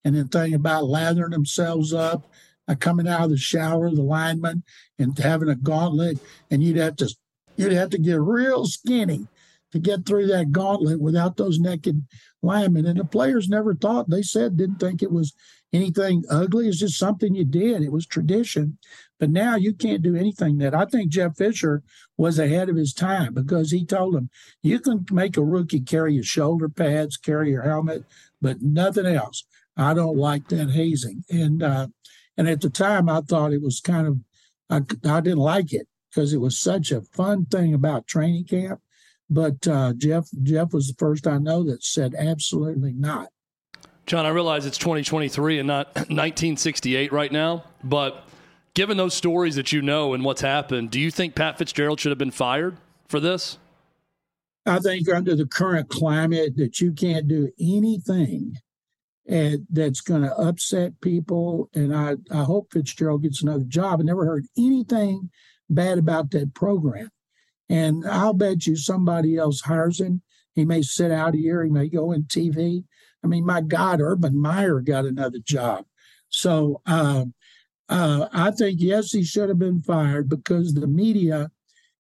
[0.04, 2.30] And then thinking about lathering themselves up,
[2.68, 4.64] uh, coming out of the shower, the lineman,
[5.00, 6.20] and having a gauntlet,
[6.52, 7.14] and you'd have to
[7.58, 9.28] you'd have to get real skinny
[9.72, 12.04] to get through that gauntlet without those naked
[12.42, 12.86] linemen.
[12.86, 15.34] And the players never thought they said didn't think it was
[15.76, 16.68] anything ugly.
[16.68, 17.82] It's just something you did.
[17.82, 18.78] It was tradition.
[19.20, 21.84] But now you can't do anything that I think Jeff Fisher
[22.18, 24.30] was ahead of his time because he told him
[24.62, 28.04] you can make a rookie carry your shoulder pads, carry your helmet,
[28.42, 29.46] but nothing else.
[29.78, 31.24] I don't like that hazing.
[31.30, 31.88] And uh,
[32.38, 34.20] and at the time, I thought it was kind of
[34.70, 34.78] I,
[35.10, 38.82] I didn't like it because it was such a fun thing about training camp.
[39.30, 43.30] But uh, Jeff Jeff was the first I know that said absolutely not.
[44.06, 48.28] John, I realize it's 2023 and not 1968 right now, but
[48.76, 52.12] given those stories that you know and what's happened, do you think Pat Fitzgerald should
[52.12, 53.58] have been fired for this?
[54.66, 58.56] I think under the current climate that you can't do anything
[59.28, 61.70] and that's going to upset people.
[61.74, 64.00] And I, I hope Fitzgerald gets another job.
[64.00, 65.30] I never heard anything
[65.70, 67.10] bad about that program.
[67.70, 70.22] And I'll bet you somebody else hires him.
[70.54, 71.64] He may sit out a year.
[71.64, 72.84] He may go in TV.
[73.26, 75.86] I mean, my God, Urban Meyer got another job.
[76.30, 77.26] So uh,
[77.90, 81.50] uh, I think, yes, he should have been fired because the media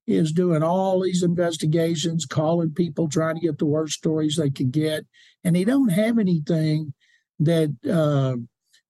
[0.05, 4.69] is doing all these investigations, calling people, trying to get the worst stories they can
[4.69, 5.07] get.
[5.43, 6.93] And they don't have anything
[7.39, 8.35] that uh,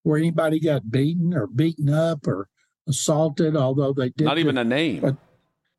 [0.04, 2.50] where anybody got beaten or beaten up or
[2.86, 4.26] assaulted, although they did.
[4.26, 5.00] Not even a name.
[5.02, 5.16] But,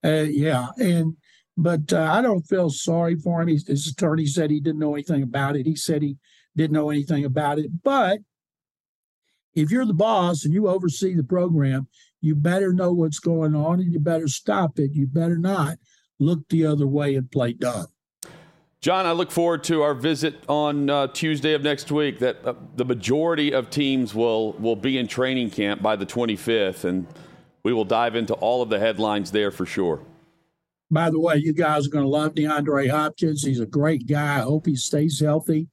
[0.03, 0.69] uh, yeah.
[0.79, 1.19] And,
[1.55, 3.49] but uh, I don't feel sorry for him.
[3.49, 5.66] He's, his attorney said he didn't know anything about it.
[5.66, 6.16] He said he
[6.57, 7.71] didn't know anything about it.
[7.83, 8.21] But
[9.55, 11.88] if you're the boss and you oversee the program,
[12.21, 14.92] you better know what's going on and you better stop it.
[14.92, 15.79] You better not
[16.19, 17.87] look the other way and play dumb.
[18.81, 22.19] John, I look forward to our visit on uh, Tuesday of next week.
[22.21, 26.85] That uh, the majority of teams will will be in training camp by the 25th,
[26.85, 27.07] and
[27.64, 30.03] we will dive into all of the headlines there for sure.
[30.90, 33.42] By the way, you guys are going to love DeAndre Hopkins.
[33.42, 34.37] He's a great guy.
[34.37, 35.66] I hope he stays healthy,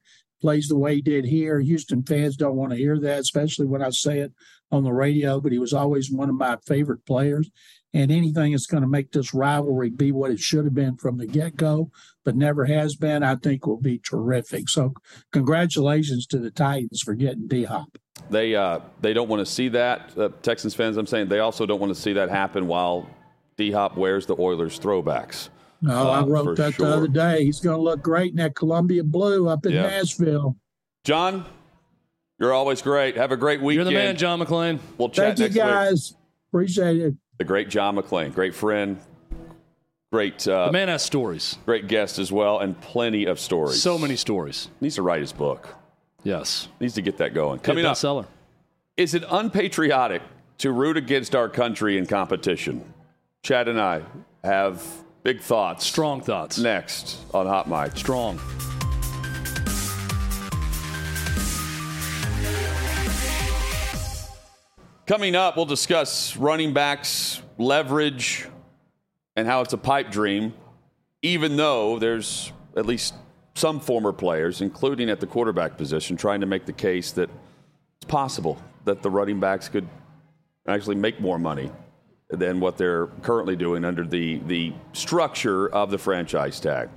[0.44, 1.58] plays the way he did here.
[1.58, 4.30] Houston fans don't want to hear that, especially when I say it
[4.70, 5.40] on the radio.
[5.40, 7.50] But he was always one of my favorite players
[7.94, 11.16] and anything that's going to make this rivalry be what it should have been from
[11.16, 11.90] the get go,
[12.26, 14.68] but never has been, I think will be terrific.
[14.68, 14.92] So,
[15.32, 17.96] congratulations to the Titans for getting D Hop.
[18.28, 20.12] They uh, they don't want to see that.
[20.14, 23.08] Uh, Texans fans, I'm saying they also don't want to see that happen while
[23.56, 25.48] D Hop wears the Oilers throwbacks.
[25.84, 26.86] No, uh, I wrote that sure.
[26.86, 27.44] the other day.
[27.44, 29.90] He's going to look great in that Columbia blue up in yep.
[29.90, 30.56] Nashville.
[31.04, 31.44] John,
[32.38, 33.16] you're always great.
[33.16, 33.90] Have a great weekend.
[33.90, 34.78] You're the man, John McClain.
[34.98, 36.12] We'll chat Thank you, guys.
[36.12, 36.20] Week.
[36.50, 38.98] Appreciate it the great John McClain, great friend,
[40.12, 40.46] great.
[40.46, 41.58] Uh, the man has stories.
[41.66, 43.82] Great guest as well, and plenty of stories.
[43.82, 44.68] So many stories.
[44.80, 45.74] Needs to write his book.
[46.22, 46.68] Yes.
[46.80, 47.60] Needs to get that going.
[47.60, 48.26] Coming up, seller.
[48.96, 50.22] Is it unpatriotic
[50.58, 52.84] to root against our country in competition?
[53.42, 54.02] Chad and I
[54.42, 54.82] have
[55.24, 55.84] big thoughts.
[55.84, 56.58] Strong thoughts.
[56.58, 57.96] Next on Hot Mic.
[57.96, 58.38] Strong.
[65.06, 68.46] Coming up, we'll discuss running backs, leverage,
[69.36, 70.54] and how it's a pipe dream,
[71.20, 73.14] even though there's at least
[73.54, 77.28] some former players, including at the quarterback position, trying to make the case that
[77.96, 79.86] it's possible that the running backs could
[80.66, 81.70] actually make more money
[82.30, 86.88] than what they're currently doing under the, the structure of the franchise tag.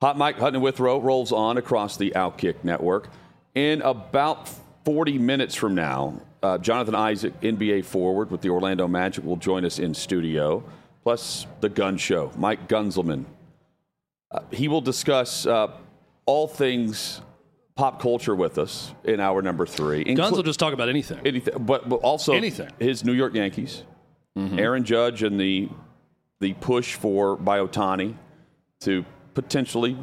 [0.00, 3.08] Hot Mic Hutton Withrow rolls on across the Outkick network.
[3.54, 4.48] In about
[4.84, 9.64] 40 minutes from now, uh, Jonathan Isaac, NBA forward with the Orlando Magic, will join
[9.64, 10.62] us in studio,
[11.02, 13.24] plus the Gun Show, Mike Gunzelman.
[14.30, 15.72] Uh, he will discuss uh,
[16.26, 17.20] all things
[17.74, 20.04] pop culture with us in hour number three.
[20.04, 21.18] Inclu- Guns will just talk about anything.
[21.24, 22.68] Anything, but, but also anything.
[22.78, 23.82] his New York Yankees,
[24.38, 24.58] mm-hmm.
[24.58, 25.68] Aaron Judge, and the
[26.40, 28.14] the push for Ohtani
[28.80, 29.98] to potentially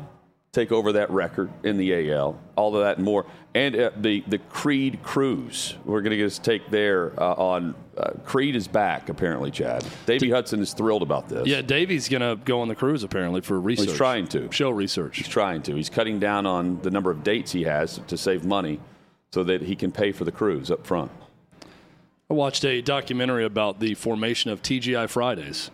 [0.52, 2.40] take over that record in the AL.
[2.56, 5.76] All of that and more and uh, the the Creed cruise.
[5.86, 9.50] We're going to get his take there uh, on uh, Creed is back apparently.
[9.50, 11.48] Chad Davey Hudson is thrilled about this.
[11.48, 13.88] Yeah, Davey's going to go on the cruise apparently for research.
[13.88, 15.18] Well, he's trying to show research.
[15.18, 15.76] He's trying to.
[15.76, 18.80] He's cutting down on the number of dates he has to save money,
[19.32, 21.12] so that he can pay for the cruise up front.
[22.30, 25.70] I watched a documentary about the formation of TGI Fridays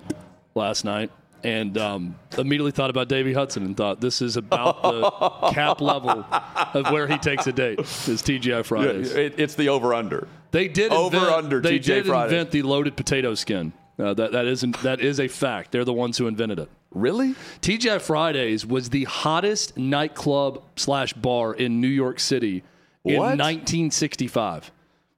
[0.53, 1.09] last night
[1.43, 6.25] and um, immediately thought about Davey Hudson and thought this is about the cap level
[6.73, 7.79] of where he takes a date.
[7.79, 9.11] Is TGI Fridays?
[9.13, 10.27] Yeah, it, it's the over under.
[10.51, 11.61] They did over invent, under.
[11.61, 12.33] They TGI did Fridays.
[12.33, 13.71] invent the loaded potato skin.
[13.97, 15.71] Uh, that that isn't that is a fact.
[15.71, 16.69] They're the ones who invented it.
[16.91, 17.35] Really?
[17.61, 22.63] TGI Fridays was the hottest nightclub slash bar in New York City
[23.03, 23.13] what?
[23.13, 24.71] in 1965.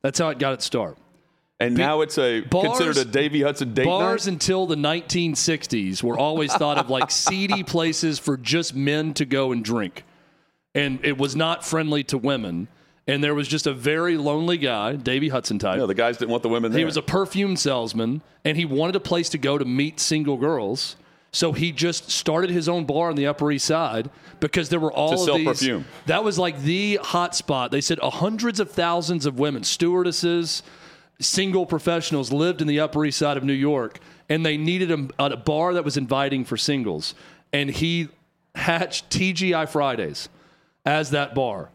[0.04, 0.98] That's how it got its start.
[1.68, 4.34] And now it's a bars, considered a Davey Hudson date Bars night?
[4.34, 9.51] until the 1960s were always thought of like seedy places for just men to go
[9.51, 10.03] and drink,
[10.76, 12.68] and it was not friendly to women.
[13.07, 15.78] and there was just a very lonely guy, Davey Hudson type.
[15.80, 16.80] Yeah, the guys didn't want the women there.
[16.80, 20.38] He was a perfume salesman, and he wanted a place to go to meet single
[20.38, 20.95] girls.
[21.36, 24.09] So he just started his own bar on the Upper East Side
[24.39, 25.47] because there were all To of sell these.
[25.47, 25.86] perfume.
[26.05, 27.72] That was like the hot spot.
[27.72, 30.61] They said hundreds of thousands of women, stewardesses,
[31.20, 33.99] single professionals lived in the Upper East Side of New York,
[34.30, 37.16] and they needed a, a bar that was inviting for singles.
[37.51, 38.09] And he
[38.55, 40.30] hatched TGI Fridays
[40.86, 41.70] as that bar.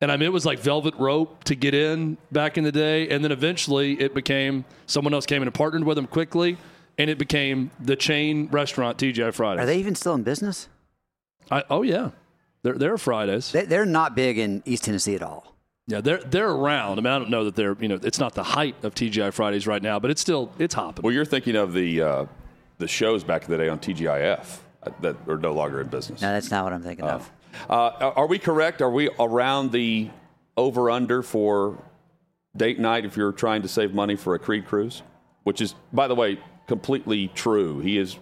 [0.00, 3.08] And I mean, it was like velvet rope to get in back in the day.
[3.08, 6.58] And then eventually it became someone else came in and partnered with him quickly.
[6.98, 9.62] And it became the chain restaurant TGI Fridays.
[9.62, 10.68] Are they even still in business?
[11.50, 12.10] I, oh, yeah.
[12.62, 13.52] They're, they're Fridays.
[13.52, 15.51] They, they're not big in East Tennessee at all.
[15.88, 16.98] Yeah, they're they're around.
[16.98, 19.32] I mean, I don't know that they're you know it's not the height of TGI
[19.32, 21.02] Fridays right now, but it's still it's hopping.
[21.02, 22.26] Well, you're thinking of the uh,
[22.78, 26.22] the shows back in the day on TGIF uh, that are no longer in business.
[26.22, 27.30] No, that's not what I'm thinking of.
[27.68, 28.80] Uh, are we correct?
[28.80, 30.08] Are we around the
[30.56, 31.82] over under for
[32.56, 35.02] date night if you're trying to save money for a Creed cruise?
[35.42, 37.80] Which is, by the way, completely true.
[37.80, 38.16] He is.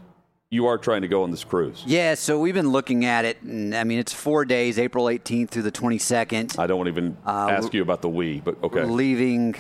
[0.53, 1.85] You are trying to go on this cruise.
[1.87, 5.51] Yeah, so we've been looking at it, and I mean, it's four days, April 18th
[5.51, 6.59] through the 22nd.
[6.59, 8.83] I don't want to even ask you about the we, but okay.
[8.83, 9.55] leaving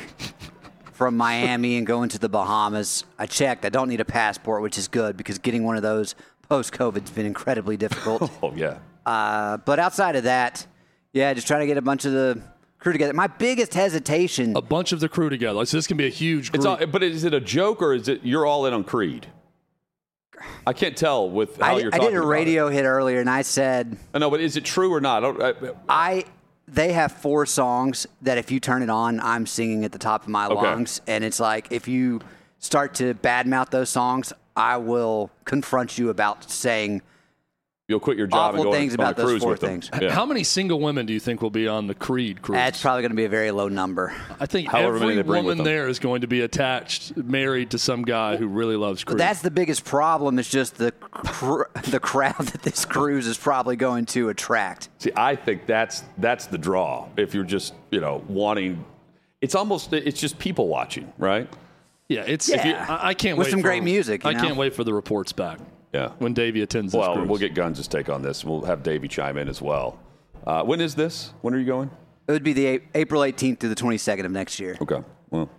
[0.93, 3.05] from Miami and going to the Bahamas.
[3.21, 3.65] I checked.
[3.65, 6.17] I don't need a passport, which is good because getting one of those
[6.49, 8.29] post COVID has been incredibly difficult.
[8.43, 8.79] Oh yeah.
[9.07, 10.67] uh, but outside of that,
[11.13, 12.43] yeah, just trying to get a bunch of the
[12.81, 13.13] crew together.
[13.13, 14.57] My biggest hesitation.
[14.57, 15.65] a bunch of the crew together.
[15.67, 16.59] So this can be a huge group.
[16.59, 19.29] It's all, but is it a joke or is it you're all in on Creed?
[20.67, 22.75] I can't tell with how I, you're I did a radio It.
[22.75, 25.25] hit earlier, and I said uh, I know, but is it true or not?
[25.41, 25.55] I,
[25.89, 26.25] I.
[26.69, 30.23] They have four songs that if you turn it on, I'm singing at the top
[30.23, 30.55] of my Okay.
[30.55, 32.21] lungs, and it's like if you
[32.61, 37.03] start to badmouth those songs, I will confront you about saying
[37.91, 39.61] you'll quit your job and go things on, on about a those cruise four with
[39.61, 39.81] them.
[39.81, 39.91] things.
[40.01, 40.13] Yeah.
[40.13, 42.55] How many single women do you think will be on the Creed cruise?
[42.57, 44.15] that's probably going to be a very low number.
[44.39, 47.79] I think However many every they woman there is going to be attached, married to
[47.79, 49.19] some guy who really loves Creed.
[49.19, 50.39] That's the biggest problem.
[50.39, 54.89] It's just the cr- the crowd that this cruise is probably going to attract.
[54.99, 57.09] See, I think that's that's the draw.
[57.17, 58.85] If you're just you know wanting,
[59.41, 61.49] it's almost it's just people watching, right?
[62.09, 62.49] yeah, it's.
[62.49, 62.87] Yeah.
[62.89, 64.43] I, I can't With wait some for- great music, you I know?
[64.43, 65.59] can't wait for the reports back
[65.93, 66.11] Yeah.
[66.19, 67.29] when Davey attends this Well, cruise.
[67.29, 68.45] we'll get Guns' take on this.
[68.45, 69.99] We'll have Davey chime in as well.
[70.47, 71.33] Uh, when is this?
[71.43, 71.91] When are you going?
[72.29, 74.77] It would be the A- April 18th to the 22nd of next year.
[74.81, 75.03] Okay.
[75.31, 75.51] Well,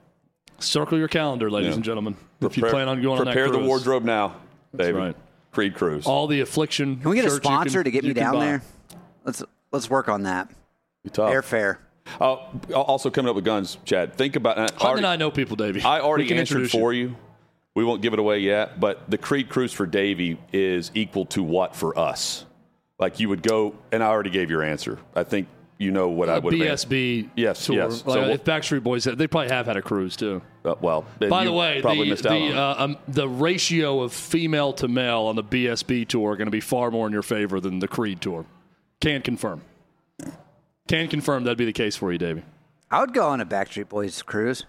[0.59, 1.75] Circle your calendar, ladies Yeah.
[1.75, 2.15] and gentlemen.
[2.41, 3.67] if you plan on going on that prepare the cruise.
[3.67, 4.35] wardrobe now,
[4.75, 4.95] David.
[4.95, 5.15] right.
[5.51, 6.05] Creed cruise.
[6.05, 6.97] all the affliction.
[7.01, 8.45] Can we get a shirts you sponsor can- to get you me can down buy.
[8.45, 8.61] there?
[9.25, 10.49] Let's let's work on that.
[11.03, 11.31] Be tough.
[11.33, 11.77] Airfare.
[12.19, 12.35] Uh,
[12.73, 14.15] also coming up with Guns, Chad.
[14.15, 14.57] Think about.
[14.57, 15.81] Uh, Hutton and I know people, Davey.
[15.81, 17.15] I already can answered introduce for you.
[17.75, 21.41] We won't give it away yet, but the Creed cruise for Davey is equal to
[21.41, 22.45] what for us?
[22.99, 24.99] Like you would go, and I already gave your answer.
[25.15, 25.47] I think
[25.77, 27.77] you know what I would have BSB Yes, tour.
[27.77, 28.05] yes.
[28.05, 30.41] Like, So if Backstreet Boys, they probably have had a cruise too.
[30.63, 33.27] Uh, well, By you the way, probably the missed out the, on uh, um, the
[33.27, 37.07] ratio of female to male on the BSB tour are going to be far more
[37.07, 38.45] in your favor than the Creed tour.
[38.99, 39.61] Can confirm.
[40.87, 42.43] Can confirm that'd be the case for you, Davey.
[42.91, 44.65] I would go on a Backstreet Boys cruise.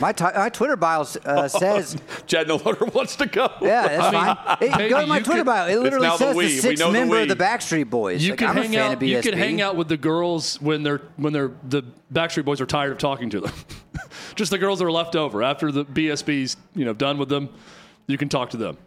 [0.00, 3.48] My, t- my Twitter bio uh, says, Chad no longer wants to go.
[3.60, 4.70] yeah, that's fine.
[4.70, 5.68] Hey, go to my Twitter could- bio.
[5.68, 6.44] It literally now the says we.
[6.46, 8.22] the We sixth know the member of the Backstreet Boys.
[8.24, 8.92] You Like, could I'm a hang fan out.
[8.94, 9.22] of You BSB.
[9.22, 12.92] could hang out with the girls when they're when they're the Backstreet Boys are tired
[12.92, 13.52] of talking to them.
[14.34, 17.48] Just the girls that are left over after the BSB's you know done with them.
[18.08, 18.78] You can talk to them.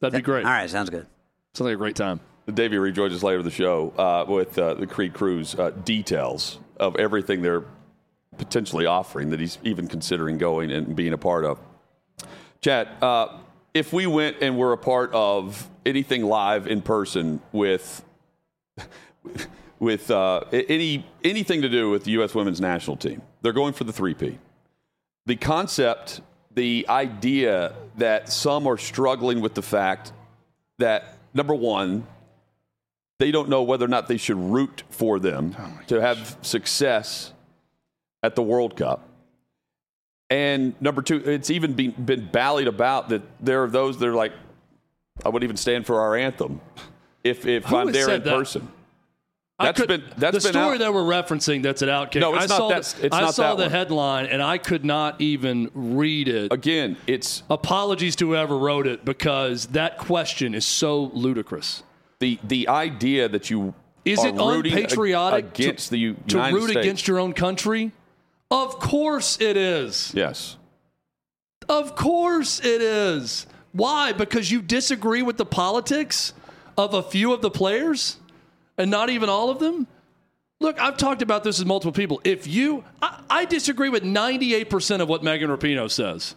[0.00, 0.44] That'd be great.
[0.46, 1.06] All right, sounds good.
[1.54, 2.20] Sounds like a great time.
[2.52, 6.58] Davey rejoins us later in the show uh, with uh, the Creed Cruise uh, details
[6.78, 7.64] of everything they're
[8.36, 11.58] potentially offering that he's even considering going and being a part of.
[12.60, 13.38] Chad, uh,
[13.74, 18.04] if we went and were a part of anything live in person with
[19.78, 22.34] with uh, any anything to do with the U.S.
[22.34, 24.38] Women's National Team, they're going for the three-peat.
[25.26, 26.20] The concept,
[26.54, 30.12] the idea that some are struggling with the fact
[30.78, 32.06] that number one,
[33.18, 35.54] they don't know whether or not they should root for them
[35.88, 37.32] to have success
[38.22, 39.08] at the World Cup.
[40.30, 44.14] And number two, it's even been, been ballied about that there are those that are
[44.14, 44.32] like,
[45.24, 46.60] I wouldn't even stand for our anthem
[47.24, 48.34] if, if Who I'm there in that?
[48.36, 48.68] person.
[49.60, 50.78] I That's could- been that's the been story out.
[50.78, 51.62] that we're referencing.
[51.64, 52.20] That's at Outkick.
[52.20, 53.70] No, it's I not saw that- The, it's I not saw that the one.
[53.72, 56.52] headline and I could not even read it.
[56.52, 61.82] Again, it's Apologies to whoever wrote it because that question is so ludicrous.
[62.20, 66.76] the the idea that you Is are it unpatriotic to- against the to root States.
[66.78, 67.90] against your own country?
[68.50, 70.12] Of course it is.
[70.14, 70.56] Yes.
[71.68, 73.46] Of course it is.
[73.72, 74.12] Why?
[74.12, 76.32] Because you disagree with the politics
[76.76, 78.16] of a few of the players
[78.78, 79.86] and not even all of them?
[80.60, 82.20] Look, I've talked about this with multiple people.
[82.24, 86.34] If you, I, I disagree with 98% of what Megan Rapinoe says.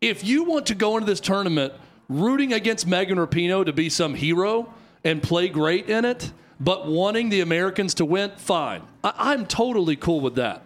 [0.00, 1.74] If you want to go into this tournament
[2.08, 4.72] rooting against Megan Rapinoe to be some hero
[5.04, 8.82] and play great in it, but wanting the Americans to win, fine.
[9.04, 10.62] I, I'm totally cool with that.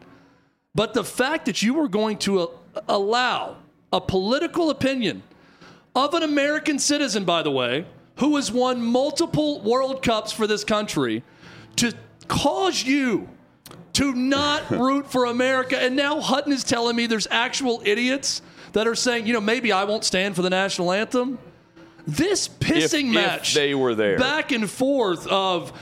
[0.75, 2.47] But the fact that you were going to uh,
[2.89, 3.57] allow
[3.93, 5.23] a political opinion
[5.95, 10.65] of an American citizen, by the way, who has won multiple World Cups for this
[10.65, 11.23] country,
[11.77, 11.93] to
[12.27, 13.29] cause you
[13.95, 15.79] to not root for America.
[15.81, 19.71] And now Hutton is telling me there's actual idiots that are saying, you know, maybe
[19.71, 21.39] I won't stand for the national anthem.
[22.07, 24.19] This pissing If- if match, they were there.
[24.19, 25.73] back and forth of.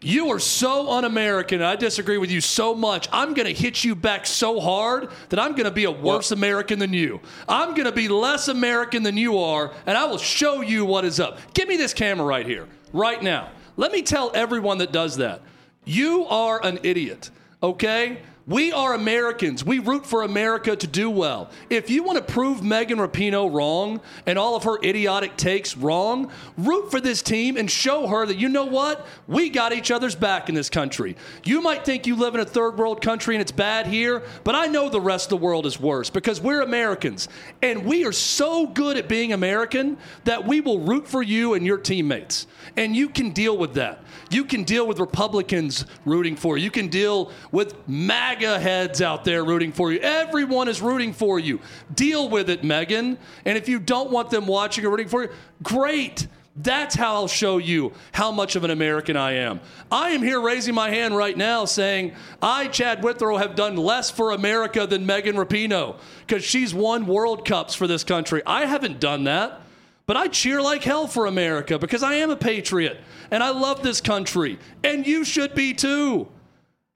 [0.00, 1.60] You are so un American.
[1.60, 3.08] I disagree with you so much.
[3.10, 6.30] I'm going to hit you back so hard that I'm going to be a worse
[6.30, 7.20] American than you.
[7.48, 11.04] I'm going to be less American than you are, and I will show you what
[11.04, 11.38] is up.
[11.52, 13.50] Give me this camera right here, right now.
[13.76, 15.42] Let me tell everyone that does that.
[15.84, 17.30] You are an idiot,
[17.60, 18.22] okay?
[18.48, 19.62] We are Americans.
[19.62, 21.50] We root for America to do well.
[21.68, 26.30] If you want to prove Megan Rapinoe wrong and all of her idiotic takes wrong,
[26.56, 29.06] root for this team and show her that you know what?
[29.26, 31.14] We got each other's back in this country.
[31.44, 34.54] You might think you live in a third world country and it's bad here, but
[34.54, 37.28] I know the rest of the world is worse because we're Americans.
[37.60, 41.66] And we are so good at being American that we will root for you and
[41.66, 42.46] your teammates.
[42.78, 44.02] And you can deal with that.
[44.30, 46.64] You can deal with Republicans rooting for you.
[46.64, 50.00] You can deal with MAGA heads out there rooting for you.
[50.00, 51.60] Everyone is rooting for you.
[51.94, 53.18] Deal with it, Megan.
[53.44, 55.30] And if you don't want them watching or rooting for you,
[55.62, 56.26] great.
[56.60, 59.60] That's how I'll show you how much of an American I am.
[59.92, 64.10] I am here raising my hand right now saying, I, Chad Withrow, have done less
[64.10, 65.96] for America than Megan Rapinoe
[66.26, 68.42] because she's won World Cups for this country.
[68.44, 69.60] I haven't done that.
[70.08, 72.98] But I cheer like hell for America because I am a patriot
[73.30, 74.58] and I love this country.
[74.82, 76.28] And you should be too.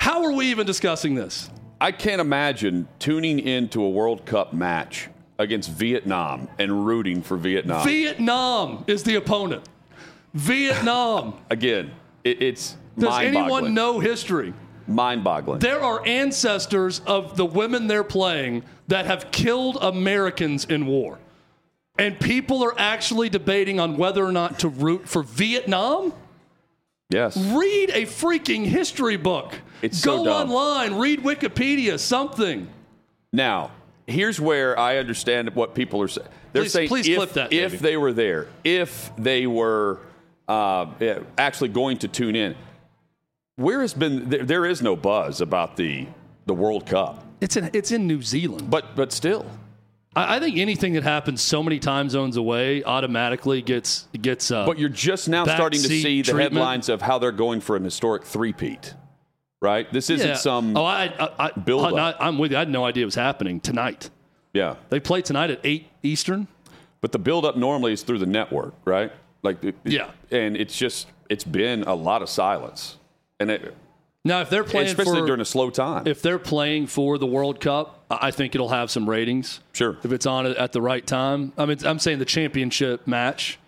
[0.00, 1.50] How are we even discussing this?
[1.78, 7.86] I can't imagine tuning into a World Cup match against Vietnam and rooting for Vietnam.
[7.86, 9.68] Vietnam is the opponent.
[10.32, 11.34] Vietnam.
[11.50, 11.90] Again,
[12.24, 14.54] it, it's Does anyone know history?
[14.86, 15.58] Mind-boggling.
[15.58, 21.18] There are ancestors of the women they're playing that have killed Americans in war.
[21.99, 26.12] And people are actually debating on whether or not to root for Vietnam?
[27.11, 27.36] yes.
[27.36, 29.53] Read a freaking history book.
[29.82, 30.51] It's Go so dumb.
[30.51, 32.68] online, read Wikipedia, something.
[33.34, 33.72] Now,
[34.07, 36.28] here's where I understand what people are saying.
[36.53, 39.99] They're Please- saying please if, flip that, if they were there, if they were
[40.49, 40.86] uh,
[41.36, 42.55] actually going to tune in,
[43.57, 46.07] where has been there, there is no buzz about the
[46.47, 48.68] the World Cup, It's in it's in New Zealand.
[48.70, 49.47] but but still,
[50.14, 54.50] I, I think anything that happens so many time zones away automatically gets gets.
[54.50, 56.52] Uh, but you're just now starting to see the treatment.
[56.54, 58.94] headlines of how they're going for an historic three-peat,
[59.60, 59.90] right?
[59.92, 60.34] This isn't yeah.
[60.34, 61.94] some Oh, I, I, I build-up.
[61.94, 62.56] I, I'm with you.
[62.56, 64.10] I had no idea it was happening tonight.
[64.52, 66.46] yeah, They play tonight at eight Eastern.
[67.00, 69.12] but the build-up normally is through the network, right?
[69.42, 70.10] Like it- Yeah.
[70.30, 72.98] and it's just it's been a lot of silence,
[73.40, 73.74] and it,
[74.24, 76.06] Now, if they're playing especially for during a slow time.
[76.06, 79.60] if they're playing for the World Cup, I think it'll have some ratings.
[79.72, 79.98] Sure.
[80.04, 81.52] If it's on at the right time.
[81.58, 83.58] I mean, I'm saying the championship match.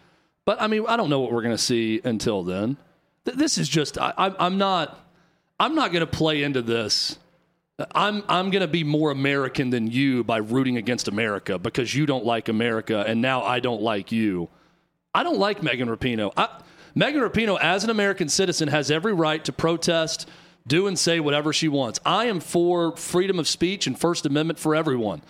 [0.44, 2.76] But I mean, I don't know what we're going to see until then.
[3.24, 5.00] This is just I, I'm, I'm not
[5.59, 7.18] I'm not going to play into this.
[7.94, 12.07] I'm I'm going to be more American than you by rooting against America because you
[12.07, 14.48] don't like America and now I don't like you.
[15.14, 16.32] I don't like Megan Rapinoe.
[16.36, 16.48] I,
[16.94, 20.28] Megan Rapinoe, as an American citizen, has every right to protest,
[20.66, 22.00] do and say whatever she wants.
[22.06, 25.20] I am for freedom of speech and First Amendment for everyone.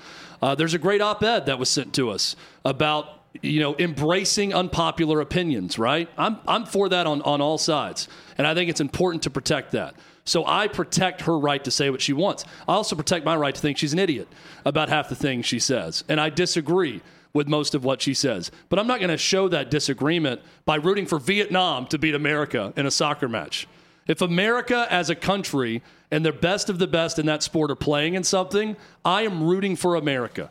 [0.40, 5.20] Uh, there's a great op-ed that was sent to us about you know embracing unpopular
[5.20, 5.76] opinions.
[5.76, 6.08] Right?
[6.16, 8.06] I'm I'm for that on on all sides,
[8.38, 9.94] and I think it's important to protect that.
[10.24, 12.44] So I protect her right to say what she wants.
[12.68, 14.28] I also protect my right to think she's an idiot
[14.64, 18.52] about half the things she says, and I disagree with most of what she says.
[18.68, 22.72] But I'm not going to show that disagreement by rooting for Vietnam to beat America
[22.76, 23.66] in a soccer match.
[24.06, 27.76] If America as a country and the best of the best in that sport are
[27.76, 30.50] playing in something, I am rooting for America.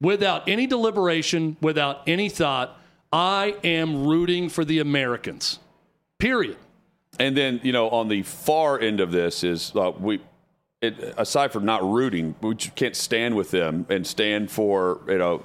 [0.00, 2.78] Without any deliberation, without any thought,
[3.12, 5.58] I am rooting for the Americans.
[6.18, 6.56] Period.
[7.18, 10.20] And then, you know, on the far end of this is uh, we,
[10.82, 15.42] it, aside from not rooting, we can't stand with them and stand for, you know,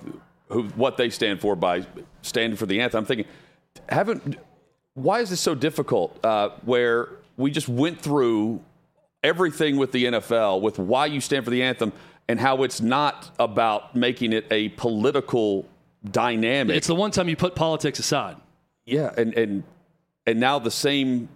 [0.49, 1.85] who, what they stand for by
[2.21, 2.99] standing for the anthem.
[2.99, 3.25] I'm thinking,
[3.87, 4.37] haven't,
[4.95, 7.09] why is this so difficult uh, where
[7.41, 8.61] we just went through
[9.23, 11.93] everything with the NFL with why you stand for the anthem
[12.27, 15.67] and how it's not about making it a political
[16.09, 16.75] dynamic.
[16.75, 18.37] It's the one time you put politics aside.
[18.85, 19.63] Yeah, and and
[20.25, 21.29] and now the same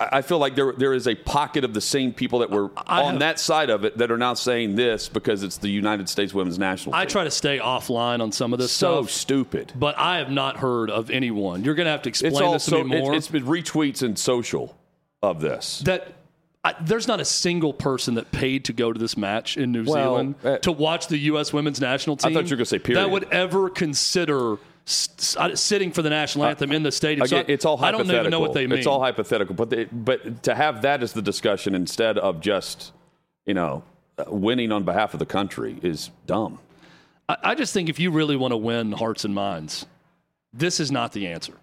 [0.00, 3.02] I feel like there there is a pocket of the same people that were I
[3.02, 6.08] on have- that side of it that are now saying this because it's the United
[6.08, 7.10] States women's national I team.
[7.10, 9.72] try to stay offline on some of this so stuff, stupid.
[9.76, 11.62] but I have not heard of anyone.
[11.64, 13.14] You're going to have to explain It's this also to me more.
[13.14, 14.76] it's been retweets and social
[15.22, 15.80] of this.
[15.80, 16.12] that
[16.64, 19.84] I, there's not a single person that paid to go to this match in New
[19.84, 21.52] Well, Zealand uh, to watch the U.S.
[21.52, 22.30] women's national team.
[22.30, 23.02] I thought you were gonna say period.
[23.04, 27.26] That would ever consider s- s- sitting for the national anthem in the stadium.
[27.26, 28.20] So Again, it's all I don't hypothetical.
[28.20, 28.78] even know what they mean.
[28.78, 32.92] It's all hypothetical, but they, but to have that as the discussion instead of just
[33.44, 33.82] you know
[34.18, 36.60] uh, winning on behalf of the country is dumb.
[37.28, 39.86] I, I just think if you really want to win hearts and minds,
[40.52, 41.54] this is not the answer.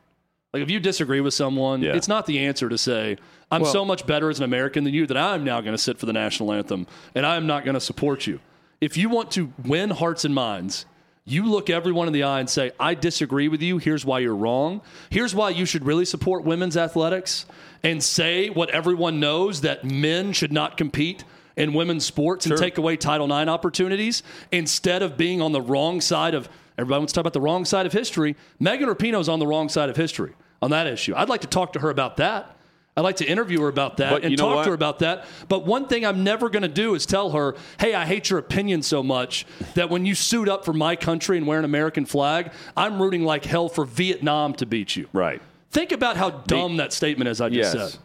[0.53, 1.93] Like if you disagree with someone, Yeah.
[1.95, 3.17] it's not the answer to say
[3.51, 5.97] I'm so much better as an American than you that I'm now going to sit
[5.97, 8.39] for the national anthem and I'm not going to support you.
[8.81, 10.85] If you want to win hearts and minds,
[11.25, 13.77] you look everyone in the eye and say, I disagree with you.
[13.77, 14.81] Here's why you're wrong.
[15.09, 17.45] Here's why you should really support women's athletics
[17.83, 21.23] and say what everyone knows that men should not compete
[21.55, 26.01] in women's sports and take away Title IX opportunities instead of being on the wrong
[26.01, 26.47] side of
[26.79, 28.35] everybody wants to talk about the wrong side of history.
[28.59, 31.13] Megan Rapinoe's on the wrong side of history on that issue.
[31.15, 32.55] I'd like to talk to her about that.
[32.97, 34.63] I'd like to interview her about that But and talk what?
[34.63, 35.25] to her about that.
[35.47, 38.39] But one thing I'm never going to do is tell her, hey, I hate your
[38.39, 42.05] opinion so much that when you suit up for my country and wear an American
[42.05, 45.07] flag, I'm rooting like hell for Vietnam to beat you.
[45.13, 45.41] Right.
[45.71, 47.91] Think about how dumb that statement is I just Yes.
[47.93, 47.99] said.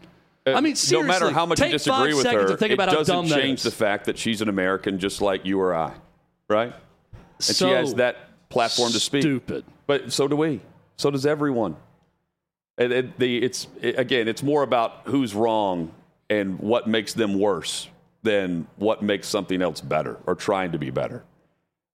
[0.46, 2.74] Uh, I mean, seriously, no matter how much you disagree with her, to think it
[2.74, 3.64] about how doesn't dumb change is.
[3.64, 5.92] the fact that she's an American just like you or I,
[6.48, 6.72] right?
[6.72, 8.16] And So she has that
[8.54, 9.22] platform to speak.
[9.22, 9.64] Stupid.
[9.86, 10.60] But so do we.
[10.96, 11.76] So does everyone.
[12.78, 15.92] And it, the, it's it- again, it's more about who's wrong
[16.30, 17.88] and what makes them worse
[18.22, 21.22] than what makes something else better or trying to be better.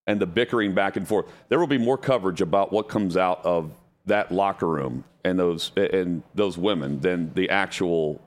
[0.07, 1.27] And the bickering back and forth.
[1.49, 3.73] There will be more coverage about what comes out of
[4.07, 8.21] that locker room and those and those women than the actual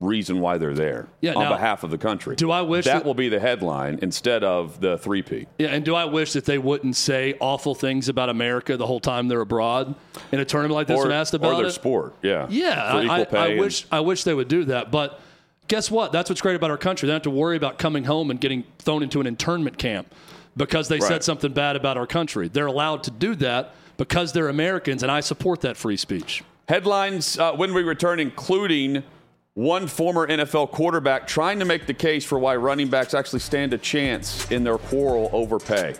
[0.00, 2.34] reason why they're there Yeah, on now, behalf of the country.
[2.34, 5.46] do I wish that, that- will be the headline instead of the three-peat.
[5.58, 9.00] Yeah, and do I wish that they wouldn't say awful things about America the whole
[9.00, 9.94] time they're abroad
[10.32, 11.72] in a tournament like this Or, when asked or about their it?
[11.72, 14.90] sport, yeah, Yeah, I, I, I and- wish I wish they would do that.
[14.90, 15.20] But
[15.68, 16.12] guess what?
[16.12, 17.06] That's what's great about our country.
[17.06, 20.12] They don't have to worry about coming home and getting thrown into an internment camp
[20.56, 21.08] because they Right.
[21.08, 22.48] said something bad about our country.
[22.48, 26.42] They're allowed to do that because they're Americans, and I support that free speech.
[26.68, 29.02] Headlines uh, when we return, including
[29.60, 33.74] one former NFL quarterback trying to make the case for why running backs actually stand
[33.74, 35.94] a chance in their quarrel over pay.